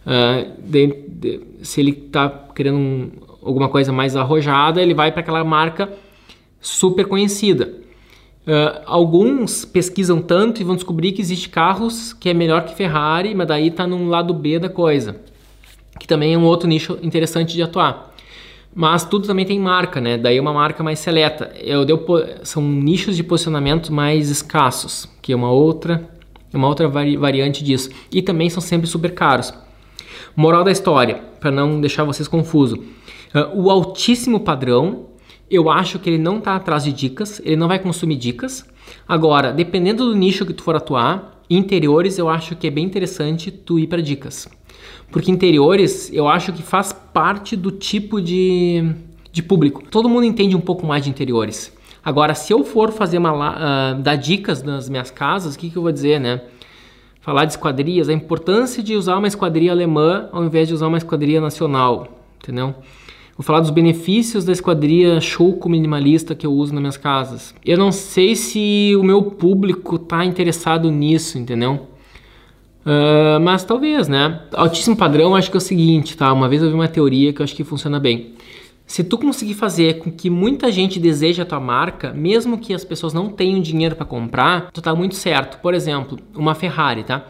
Uh, 0.05 0.51
de, 0.61 0.87
de, 1.07 1.41
se 1.63 1.81
ele 1.81 1.91
está 1.91 2.29
querendo 2.55 2.77
um, 2.77 3.11
alguma 3.43 3.69
coisa 3.69 3.91
mais 3.91 4.15
arrojada, 4.15 4.81
ele 4.81 4.93
vai 4.93 5.11
para 5.11 5.21
aquela 5.21 5.43
marca 5.43 5.91
super 6.61 7.07
conhecida. 7.07 7.73
Uh, 8.45 8.81
alguns 8.85 9.65
pesquisam 9.65 10.21
tanto 10.21 10.61
e 10.61 10.63
vão 10.63 10.75
descobrir 10.75 11.11
que 11.11 11.21
existe 11.21 11.49
carros 11.49 12.13
que 12.13 12.29
é 12.29 12.33
melhor 12.33 12.65
que 12.65 12.75
Ferrari, 12.75 13.33
mas 13.33 13.47
daí 13.47 13.67
está 13.67 13.87
num 13.87 14.09
lado 14.09 14.33
B 14.33 14.59
da 14.59 14.69
coisa, 14.69 15.19
que 15.99 16.07
também 16.07 16.33
é 16.33 16.37
um 16.37 16.45
outro 16.45 16.67
nicho 16.67 16.97
interessante 17.01 17.53
de 17.53 17.61
atuar. 17.61 18.09
Mas 18.73 19.03
tudo 19.03 19.27
também 19.27 19.45
tem 19.45 19.59
marca, 19.59 19.99
né? 19.99 20.17
Daí 20.17 20.39
uma 20.39 20.53
marca 20.53 20.83
mais 20.83 20.99
seleta. 20.99 21.51
Eu 21.59 21.83
deu, 21.85 22.05
são 22.43 22.61
nichos 22.63 23.15
de 23.15 23.23
posicionamento 23.23 23.91
mais 23.91 24.29
escassos, 24.29 25.09
que 25.21 25.33
é 25.33 25.35
uma 25.35 25.51
outra, 25.51 26.07
uma 26.53 26.67
outra 26.67 26.87
vari, 26.87 27.17
variante 27.17 27.63
disso. 27.63 27.89
E 28.11 28.21
também 28.21 28.49
são 28.49 28.61
sempre 28.61 28.87
super 28.87 29.13
caros. 29.13 29.53
Moral 30.35 30.63
da 30.63 30.71
história, 30.71 31.15
para 31.39 31.51
não 31.51 31.81
deixar 31.81 32.03
vocês 32.03 32.27
confusos. 32.27 32.77
Uh, 32.77 33.61
o 33.61 33.69
altíssimo 33.71 34.39
padrão, 34.39 35.07
eu 35.49 35.69
acho 35.69 35.97
que 35.97 36.09
ele 36.09 36.19
não 36.19 36.37
está 36.37 36.55
atrás 36.55 36.83
de 36.83 36.93
dicas, 36.93 37.41
ele 37.43 37.55
não 37.55 37.67
vai 37.67 37.79
consumir 37.79 38.15
dicas. 38.15 38.65
Agora, 39.07 39.51
dependendo 39.51 40.05
do 40.05 40.15
nicho 40.15 40.45
que 40.45 40.53
tu 40.53 40.63
for 40.63 40.75
atuar, 40.75 41.41
interiores 41.49 42.19
eu 42.19 42.29
acho 42.29 42.55
que 42.55 42.67
é 42.67 42.69
bem 42.69 42.85
interessante 42.85 43.51
tu 43.51 43.79
ir 43.79 43.87
para 43.87 44.01
dicas. 44.01 44.47
Porque 45.11 45.31
interiores 45.31 46.11
eu 46.13 46.27
acho 46.27 46.53
que 46.53 46.61
faz 46.61 46.93
parte 46.93 47.55
do 47.55 47.71
tipo 47.71 48.21
de, 48.21 48.91
de 49.31 49.41
público. 49.41 49.83
Todo 49.89 50.07
mundo 50.09 50.25
entende 50.25 50.55
um 50.55 50.61
pouco 50.61 50.85
mais 50.85 51.03
de 51.03 51.09
interiores. 51.09 51.71
Agora, 52.03 52.33
se 52.33 52.53
eu 52.53 52.63
for 52.63 52.91
fazer 52.91 53.17
uma 53.17 53.93
uh, 53.93 54.01
dar 54.01 54.15
dicas 54.15 54.63
nas 54.63 54.87
minhas 54.87 55.11
casas, 55.11 55.55
o 55.55 55.59
que, 55.59 55.69
que 55.69 55.77
eu 55.77 55.81
vou 55.81 55.91
dizer, 55.91 56.19
né? 56.19 56.41
Falar 57.21 57.45
de 57.45 57.51
esquadrias, 57.51 58.07
a 58.07 58.13
importância 58.13 58.81
de 58.81 58.95
usar 58.95 59.17
uma 59.17 59.27
esquadria 59.27 59.71
alemã 59.71 60.29
ao 60.31 60.43
invés 60.43 60.67
de 60.67 60.73
usar 60.73 60.87
uma 60.87 60.97
esquadria 60.97 61.41
nacional, 61.41 62.07
entendeu? 62.41 62.73
Vou 63.35 63.43
falar 63.43 63.59
dos 63.59 63.69
benefícios 63.69 64.43
da 64.43 64.51
esquadria 64.51 65.21
Shouko 65.21 65.69
minimalista 65.69 66.35
que 66.35 66.45
eu 66.45 66.51
uso 66.51 66.73
nas 66.73 66.81
minhas 66.81 66.97
casas. 66.97 67.55
Eu 67.65 67.77
não 67.77 67.91
sei 67.91 68.35
se 68.35 68.93
o 68.97 69.03
meu 69.03 69.23
público 69.23 69.95
está 69.95 70.25
interessado 70.25 70.91
nisso, 70.91 71.37
entendeu? 71.37 71.87
Uh, 72.85 73.39
mas 73.41 73.63
talvez, 73.63 74.07
né? 74.07 74.41
Altíssimo 74.53 74.95
padrão, 74.95 75.35
acho 75.35 75.51
que 75.51 75.57
é 75.57 75.59
o 75.59 75.61
seguinte, 75.61 76.15
tá? 76.15 76.31
Uma 76.31 76.47
vez 76.47 76.61
eu 76.61 76.69
vi 76.69 76.73
uma 76.73 76.87
teoria 76.87 77.33
que 77.33 77.41
eu 77.41 77.43
acho 77.43 77.55
que 77.55 77.63
funciona 77.63 77.99
bem. 77.99 78.33
Se 78.85 79.03
tu 79.03 79.17
conseguir 79.19 79.53
fazer 79.53 79.99
com 79.99 80.11
que 80.11 80.29
muita 80.29 80.71
gente 80.71 80.99
deseje 80.99 81.41
a 81.41 81.45
tua 81.45 81.59
marca, 81.59 82.11
mesmo 82.11 82.57
que 82.57 82.73
as 82.73 82.83
pessoas 82.83 83.13
não 83.13 83.29
tenham 83.29 83.61
dinheiro 83.61 83.95
para 83.95 84.05
comprar, 84.05 84.71
tu 84.71 84.81
tá 84.81 84.95
muito 84.95 85.15
certo. 85.15 85.59
Por 85.61 85.75
exemplo, 85.75 86.17
uma 86.33 86.55
Ferrari, 86.55 87.03
tá? 87.03 87.27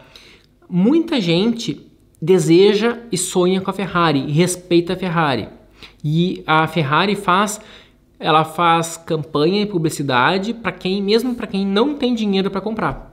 Muita 0.68 1.20
gente 1.20 1.86
deseja 2.20 2.98
e 3.10 3.18
sonha 3.18 3.60
com 3.60 3.70
a 3.70 3.74
Ferrari 3.74 4.30
respeita 4.30 4.94
a 4.94 4.96
Ferrari. 4.96 5.48
E 6.02 6.42
a 6.46 6.66
Ferrari 6.66 7.14
faz 7.14 7.60
ela 8.18 8.44
faz 8.44 8.98
campanha 8.98 9.62
e 9.62 9.66
publicidade 9.66 10.52
para 10.52 10.72
quem 10.72 11.02
mesmo 11.02 11.34
para 11.34 11.46
quem 11.46 11.66
não 11.66 11.94
tem 11.94 12.14
dinheiro 12.14 12.50
para 12.50 12.60
comprar. 12.60 13.09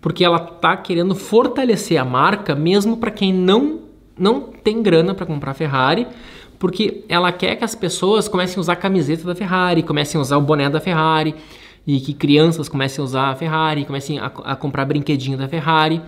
Porque 0.00 0.24
ela 0.24 0.38
tá 0.38 0.76
querendo 0.76 1.14
fortalecer 1.14 2.00
a 2.00 2.04
marca 2.04 2.54
mesmo 2.54 2.96
para 2.96 3.10
quem 3.10 3.32
não 3.32 3.80
não 4.18 4.40
tem 4.40 4.82
grana 4.82 5.14
para 5.14 5.24
comprar 5.24 5.54
Ferrari, 5.54 6.06
porque 6.58 7.04
ela 7.08 7.30
quer 7.30 7.54
que 7.54 7.64
as 7.64 7.74
pessoas 7.74 8.26
comecem 8.26 8.56
a 8.56 8.60
usar 8.60 8.72
a 8.72 8.76
camiseta 8.76 9.24
da 9.24 9.34
Ferrari, 9.34 9.82
comecem 9.82 10.18
a 10.18 10.22
usar 10.22 10.36
o 10.38 10.42
boné 10.42 10.68
da 10.68 10.80
Ferrari, 10.80 11.36
e 11.86 12.00
que 12.00 12.12
crianças 12.12 12.68
comecem 12.68 13.00
a 13.00 13.04
usar 13.04 13.28
a 13.30 13.36
Ferrari, 13.36 13.84
comecem 13.84 14.18
a, 14.18 14.26
a 14.26 14.56
comprar 14.56 14.84
brinquedinho 14.84 15.38
da 15.38 15.48
Ferrari. 15.48 16.02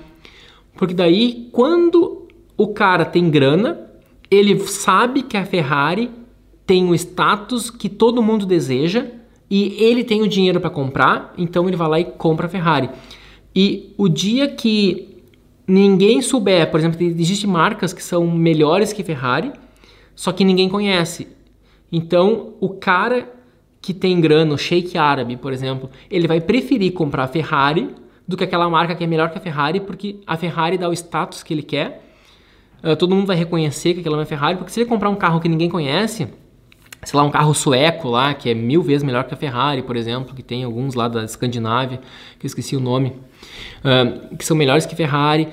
Porque 0.77 0.93
daí, 0.93 1.49
quando 1.53 2.27
o 2.57 2.69
cara 2.69 3.05
tem 3.05 3.31
grana, 3.31 3.79
ele 4.31 4.59
sabe 4.67 5.23
que 5.23 5.37
a 5.37 5.47
Ferrari 5.47 6.11
tem 6.67 6.89
o 6.89 6.95
status 6.95 7.71
que 7.71 7.89
todo 7.89 8.23
mundo 8.23 8.45
deseja 8.45 9.07
e 9.49 9.75
ele 9.83 10.05
tem 10.05 10.23
o 10.23 10.29
dinheiro 10.29 10.61
para 10.61 10.71
comprar, 10.71 11.33
então 11.39 11.67
ele 11.67 11.77
vai 11.77 11.89
lá 11.89 12.01
e 12.01 12.05
compra 12.05 12.47
a 12.47 12.49
Ferrari. 12.51 12.91
E 13.55 13.95
o 13.97 14.09
dia 14.09 14.49
que 14.49 15.23
ninguém 15.67 16.23
souber, 16.23 16.71
por 16.71 16.79
exemplo, 16.79 17.03
existem 17.03 17.49
marcas 17.49 17.93
que 17.93 18.03
são 18.03 18.27
melhores 18.27 18.93
que 18.93 19.03
Ferrari, 19.03 19.53
só 20.15 20.33
que 20.33 20.45
ninguém 20.45 20.69
conhece. 20.69 21.29
Então, 21.91 22.55
o 22.61 22.69
cara 22.69 23.29
que 23.81 23.95
tem 23.95 24.21
grana, 24.21 24.55
o 24.55 24.59
Sheik 24.59 24.97
árabe, 24.99 25.37
por 25.37 25.53
exemplo, 25.53 25.91
ele 26.11 26.29
vai 26.29 26.41
preferir 26.41 26.93
comprar 26.93 27.25
a 27.25 27.29
Ferrari 27.29 27.91
do 28.29 28.37
que 28.37 28.45
aquela 28.45 28.69
marca 28.69 28.95
que 28.95 29.03
é 29.03 29.07
melhor 29.07 29.31
que 29.31 29.39
a 29.39 29.41
Ferrari, 29.41 29.81
porque 29.81 30.21
a 30.27 30.37
Ferrari 30.37 30.79
dá 30.79 30.89
o 30.89 30.93
status 30.93 31.43
que 31.43 31.55
ele 31.55 31.63
quer 31.63 32.11
uh, 32.83 32.97
todo 32.97 33.15
mundo 33.15 33.27
vai 33.27 33.37
reconhecer 33.37 33.95
que 33.95 34.01
aquilo 34.01 34.15
é 34.15 34.19
uma 34.19 34.27
Ferrari, 34.27 34.57
porque 34.57 34.73
se 34.73 34.81
ele 34.81 34.89
comprar 34.89 35.11
um 35.11 35.17
carro 35.17 35.41
que 35.41 35.49
ninguém 35.49 35.69
conhece, 35.69 36.29
sei 37.03 37.17
lá, 37.17 37.25
um 37.25 37.31
carro 37.31 37.55
sueco 37.55 38.09
lá, 38.09 38.35
que 38.35 38.51
é 38.51 38.55
mil 38.55 38.83
vezes 38.83 39.03
melhor 39.03 39.25
que 39.25 39.35
a 39.35 39.37
Ferrari, 39.37 39.83
por 39.83 39.97
exemplo, 39.97 40.35
que 40.35 40.43
tem 40.43 40.65
alguns 40.65 40.95
lá 40.95 41.09
da 41.09 41.25
Escandinávia, 41.25 42.01
que 42.39 42.47
eu 42.47 42.49
esqueci 42.49 42.77
o 42.77 42.81
nome, 42.81 43.15
uh, 43.85 44.37
que 44.37 44.45
são 44.45 44.57
melhores 44.57 44.85
que 44.85 44.95
Ferrari. 44.95 45.49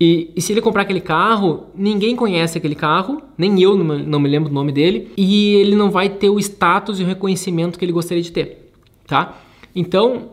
E, 0.00 0.30
e, 0.34 0.40
se 0.40 0.52
ele 0.52 0.62
comprar 0.62 0.82
aquele 0.82 1.00
carro, 1.00 1.66
ninguém 1.74 2.16
conhece 2.16 2.56
aquele 2.56 2.74
carro, 2.74 3.22
nem 3.36 3.60
eu 3.60 3.76
não, 3.76 3.98
não 3.98 4.18
me 4.18 4.28
lembro 4.28 4.48
do 4.48 4.54
nome 4.54 4.72
dele, 4.72 5.12
e 5.16 5.54
ele 5.56 5.76
não 5.76 5.90
vai 5.90 6.08
ter 6.08 6.30
o 6.30 6.38
status 6.38 6.98
e 6.98 7.02
o 7.04 7.06
reconhecimento 7.06 7.78
que 7.78 7.84
ele 7.84 7.92
gostaria 7.92 8.22
de 8.22 8.32
ter, 8.32 8.72
tá? 9.06 9.38
Então, 9.76 10.30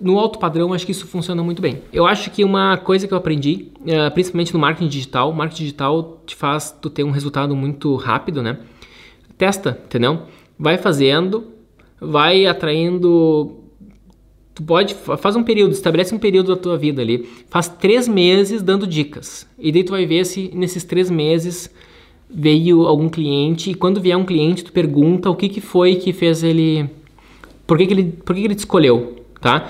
no 0.00 0.18
alto 0.18 0.38
padrão, 0.38 0.72
acho 0.72 0.86
que 0.86 0.92
isso 0.92 1.06
funciona 1.06 1.42
muito 1.42 1.60
bem. 1.60 1.82
Eu 1.92 2.06
acho 2.06 2.30
que 2.30 2.44
uma 2.44 2.78
coisa 2.78 3.06
que 3.06 3.12
eu 3.12 3.18
aprendi, 3.18 3.68
uh, 3.80 4.10
principalmente 4.12 4.54
no 4.54 4.58
marketing 4.58 4.88
digital, 4.88 5.30
o 5.30 5.34
marketing 5.34 5.64
digital 5.64 6.22
te 6.24 6.34
faz 6.34 6.70
tu 6.80 6.88
ter 6.88 7.04
um 7.04 7.10
resultado 7.10 7.54
muito 7.54 7.94
rápido, 7.96 8.42
né? 8.42 8.58
Testa, 9.42 9.76
entendeu? 9.86 10.20
Vai 10.56 10.78
fazendo, 10.78 11.48
vai 12.00 12.46
atraindo. 12.46 13.56
Tu 14.54 14.62
pode, 14.62 14.94
faz 14.94 15.34
um 15.34 15.42
período, 15.42 15.72
estabelece 15.72 16.14
um 16.14 16.18
período 16.18 16.54
da 16.54 16.62
tua 16.62 16.78
vida 16.78 17.02
ali, 17.02 17.28
faz 17.48 17.66
três 17.66 18.06
meses 18.06 18.62
dando 18.62 18.86
dicas. 18.86 19.44
E 19.58 19.72
daí 19.72 19.82
tu 19.82 19.90
vai 19.90 20.06
ver 20.06 20.24
se 20.26 20.52
nesses 20.54 20.84
três 20.84 21.10
meses 21.10 21.68
veio 22.30 22.86
algum 22.86 23.08
cliente. 23.08 23.72
E 23.72 23.74
quando 23.74 24.00
vier 24.00 24.16
um 24.16 24.24
cliente, 24.24 24.62
tu 24.62 24.72
pergunta 24.72 25.28
o 25.28 25.34
que, 25.34 25.48
que 25.48 25.60
foi 25.60 25.96
que 25.96 26.12
fez 26.12 26.44
ele. 26.44 26.88
Por 27.66 27.76
que, 27.76 27.86
que, 27.86 27.94
ele, 27.94 28.04
por 28.04 28.36
que, 28.36 28.42
que 28.42 28.46
ele 28.46 28.54
te 28.54 28.60
escolheu? 28.60 29.16
tá? 29.40 29.68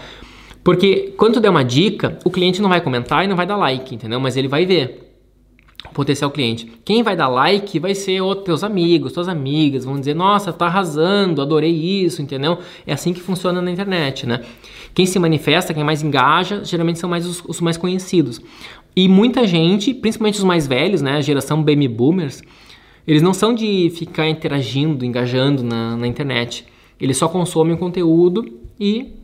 Porque 0.63 1.15
quando 1.17 1.35
tu 1.35 1.41
der 1.41 1.49
uma 1.49 1.65
dica, 1.65 2.19
o 2.27 2.31
cliente 2.31 2.61
não 2.61 2.69
vai 2.69 2.83
comentar 2.83 3.25
e 3.25 3.27
não 3.27 3.37
vai 3.37 3.47
dar 3.47 3.57
like, 3.57 3.95
entendeu? 3.95 4.21
Mas 4.21 4.37
ele 4.37 4.49
vai 4.49 4.67
ver 4.67 5.12
potencial 5.93 6.31
cliente. 6.31 6.71
Quem 6.85 7.03
vai 7.03 7.17
dar 7.17 7.29
like 7.29 7.79
vai 7.79 7.95
ser 7.95 8.21
os 8.23 8.37
teus 8.43 8.65
amigos, 8.65 9.13
tuas 9.13 9.29
amigas, 9.29 9.85
vão 9.85 9.99
dizer, 9.99 10.15
nossa, 10.15 10.53
tá 10.53 10.67
arrasando, 10.67 11.43
adorei 11.43 11.73
isso, 11.73 12.23
entendeu? 12.23 12.59
É 12.87 12.93
assim 12.93 13.13
que 13.13 13.21
funciona 13.21 13.61
na 13.61 13.71
internet, 13.71 14.27
né? 14.27 14.43
Quem 14.95 15.07
se 15.07 15.19
manifesta, 15.19 15.73
quem 15.75 15.85
mais 15.85 16.03
engaja, 16.03 16.63
geralmente 16.65 16.99
são 16.99 17.09
mais 17.09 17.27
os, 17.27 17.43
os 17.47 17.61
mais 17.61 17.77
conhecidos. 17.77 18.41
E 18.95 19.09
muita 19.09 19.47
gente, 19.47 19.95
principalmente 19.95 20.39
os 20.39 20.45
mais 20.45 20.67
velhos, 20.67 21.01
né? 21.01 21.17
A 21.17 21.21
geração 21.21 21.63
baby 21.63 21.89
boomers, 21.89 22.43
eles 23.07 23.23
não 23.23 23.35
são 23.35 23.55
de 23.55 23.91
ficar 23.91 24.29
interagindo, 24.29 25.05
engajando 25.05 25.63
na, 25.63 25.97
na 25.97 26.07
internet. 26.07 26.67
Eles 27.01 27.17
só 27.17 27.27
consomem 27.27 27.75
o 27.75 27.79
conteúdo 27.79 28.61
e 28.79 29.15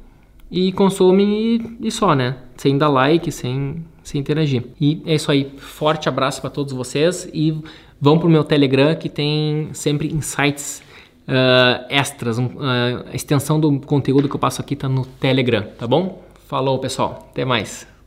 e 0.51 0.73
consome 0.73 1.77
e, 1.81 1.91
só, 1.91 2.15
né? 2.15 2.37
Sem 2.57 2.79
dar 2.79 2.89
like, 2.89 3.31
sem, 3.31 3.85
sem 4.03 4.21
interagir. 4.21 4.65
E 4.81 5.03
é 5.07 5.15
isso 5.15 5.31
aí. 5.31 5.53
Forte 5.59 6.09
abraço 6.09 6.41
para 6.41 6.51
todos 6.51 6.73
vocês 6.73 7.29
e 7.33 7.55
vão 8.01 8.19
pro 8.19 8.29
meu 8.29 8.45
Telegram 8.45 8.95
que 8.95 9.09
tem 9.09 9.69
sempre 9.73 10.13
insights 10.13 10.83
uh, 11.29 11.85
extras. 11.89 12.39
Um, 12.39 12.47
uh, 12.47 13.05
a 13.13 13.15
extensão 13.15 13.61
do 13.61 13.79
conteúdo 13.81 14.29
que 14.29 14.35
eu 14.35 14.41
passo 14.41 14.61
aqui 14.61 14.75
tá 14.75 14.89
no 14.89 15.05
Telegram, 15.05 15.65
tá 15.79 15.87
bom? 15.87 16.23
Falou, 16.47 16.79
pessoal. 16.79 17.29
Até 17.31 17.45
mais. 17.45 17.98